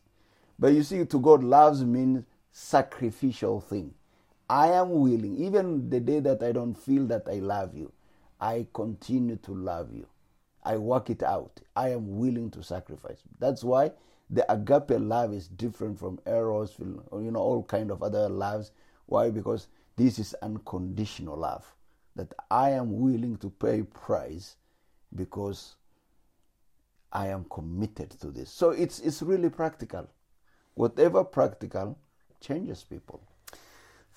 But 0.58 0.74
you 0.74 0.82
see, 0.82 1.04
to 1.06 1.18
God, 1.18 1.42
loves 1.42 1.82
means 1.84 2.24
sacrificial 2.52 3.60
thing. 3.60 3.94
I 4.48 4.68
am 4.72 4.90
willing, 4.90 5.36
even 5.38 5.88
the 5.88 6.00
day 6.00 6.20
that 6.20 6.42
I 6.42 6.52
don't 6.52 6.74
feel 6.74 7.06
that 7.06 7.26
I 7.28 7.36
love 7.36 7.74
you, 7.74 7.92
I 8.40 8.66
continue 8.74 9.36
to 9.36 9.54
love 9.54 9.92
you. 9.92 10.06
I 10.62 10.76
work 10.76 11.10
it 11.10 11.22
out. 11.22 11.60
I 11.74 11.90
am 11.90 12.18
willing 12.18 12.50
to 12.52 12.62
sacrifice. 12.62 13.22
That's 13.38 13.64
why 13.64 13.92
the 14.28 14.50
agape 14.52 15.00
love 15.00 15.32
is 15.32 15.48
different 15.48 15.98
from 15.98 16.20
eros, 16.26 16.76
you 16.78 17.30
know, 17.30 17.40
all 17.40 17.62
kind 17.64 17.90
of 17.90 18.02
other 18.02 18.28
loves. 18.28 18.72
Why? 19.06 19.30
Because 19.30 19.68
this 19.96 20.18
is 20.18 20.34
unconditional 20.42 21.36
love. 21.36 21.74
That 22.16 22.32
I 22.50 22.70
am 22.70 23.00
willing 23.00 23.36
to 23.38 23.50
pay 23.50 23.82
price 23.82 24.56
because 25.14 25.76
I 27.12 27.28
am 27.28 27.44
committed 27.50 28.10
to 28.20 28.28
this. 28.30 28.50
So 28.50 28.70
it's 28.70 28.98
it's 29.00 29.22
really 29.22 29.48
practical. 29.48 30.08
Whatever 30.74 31.24
practical 31.24 31.98
changes 32.40 32.84
people. 32.84 33.22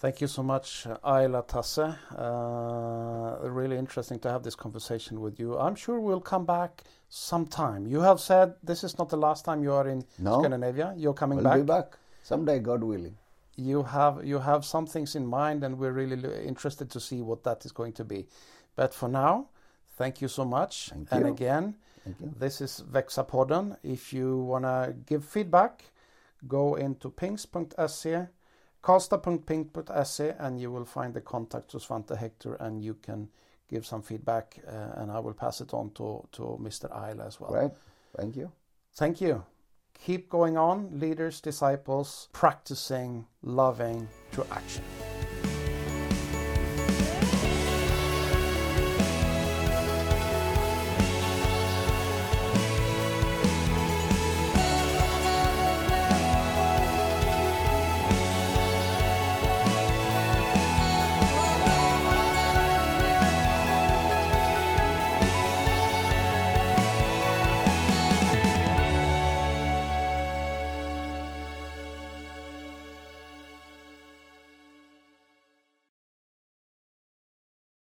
Thank 0.03 0.19
you 0.19 0.27
so 0.27 0.43
much, 0.43 0.85
Ayla 1.05 1.47
Tasse. 1.47 1.77
Uh, 1.79 3.37
really 3.49 3.77
interesting 3.77 4.19
to 4.19 4.29
have 4.29 4.43
this 4.43 4.53
conversation 4.53 5.21
with 5.21 5.39
you. 5.39 5.57
I'm 5.57 5.75
sure 5.75 5.97
we'll 6.01 6.19
come 6.19 6.45
back 6.45 6.83
sometime. 7.07 7.87
You 7.87 8.01
have 8.01 8.19
said 8.19 8.55
this 8.61 8.83
is 8.83 8.97
not 8.97 9.07
the 9.07 9.15
last 9.15 9.45
time 9.45 9.63
you 9.63 9.71
are 9.71 9.87
in 9.87 10.03
no, 10.19 10.39
Scandinavia. 10.39 10.93
You're 10.97 11.13
coming 11.13 11.41
back. 11.41 11.55
we'll 11.55 11.63
back. 11.63 11.91
Be 11.91 11.93
back 11.93 11.99
someday, 12.21 12.59
God 12.59 12.83
willing. 12.83 13.15
You 13.55 13.83
have 13.83 14.25
you 14.25 14.39
have 14.39 14.65
some 14.65 14.85
things 14.87 15.15
in 15.15 15.25
mind, 15.25 15.63
and 15.63 15.79
we're 15.79 15.93
really 15.93 16.19
interested 16.45 16.89
to 16.89 16.99
see 16.99 17.21
what 17.21 17.45
that 17.45 17.63
is 17.63 17.71
going 17.71 17.93
to 17.93 18.03
be. 18.03 18.27
But 18.75 18.93
for 18.93 19.07
now, 19.07 19.47
thank 19.97 20.19
you 20.19 20.27
so 20.27 20.43
much. 20.43 20.89
Thank 20.89 21.07
and 21.11 21.25
you. 21.27 21.31
again, 21.31 21.75
this 22.37 22.59
is 22.59 22.83
Växa-podden. 22.91 23.77
If 23.83 24.11
you 24.11 24.39
wanna 24.39 24.95
give 25.05 25.23
feedback, 25.23 25.85
go 26.45 26.75
into 26.75 27.09
pingst.se 27.09 28.27
Karlstad.pingst.se 28.83 30.35
and 30.39 30.59
you 30.59 30.69
will 30.71 30.85
find 30.85 31.13
the 31.13 31.21
contact 31.21 31.69
to 31.71 31.77
Svante 31.77 32.17
Hector 32.17 32.55
and 32.55 32.83
you 32.83 32.95
can 32.95 33.29
give 33.69 33.85
some 33.85 34.01
feedback 34.01 34.59
uh, 34.67 35.01
and 35.01 35.11
I 35.11 35.19
will 35.19 35.33
pass 35.33 35.61
it 35.61 35.73
on 35.73 35.91
to, 35.91 36.27
to 36.33 36.59
Mr. 36.61 36.91
Ayla 36.91 37.25
as 37.27 37.39
well. 37.39 37.51
Right. 37.51 37.71
Thank 38.17 38.35
you. 38.35 38.51
Thank 38.93 39.21
you. 39.21 39.43
Keep 40.05 40.29
going 40.29 40.57
on, 40.57 40.99
leaders, 40.99 41.39
disciples, 41.39 42.27
practicing, 42.33 43.25
loving 43.41 44.07
through 44.31 44.47
action. 44.51 44.83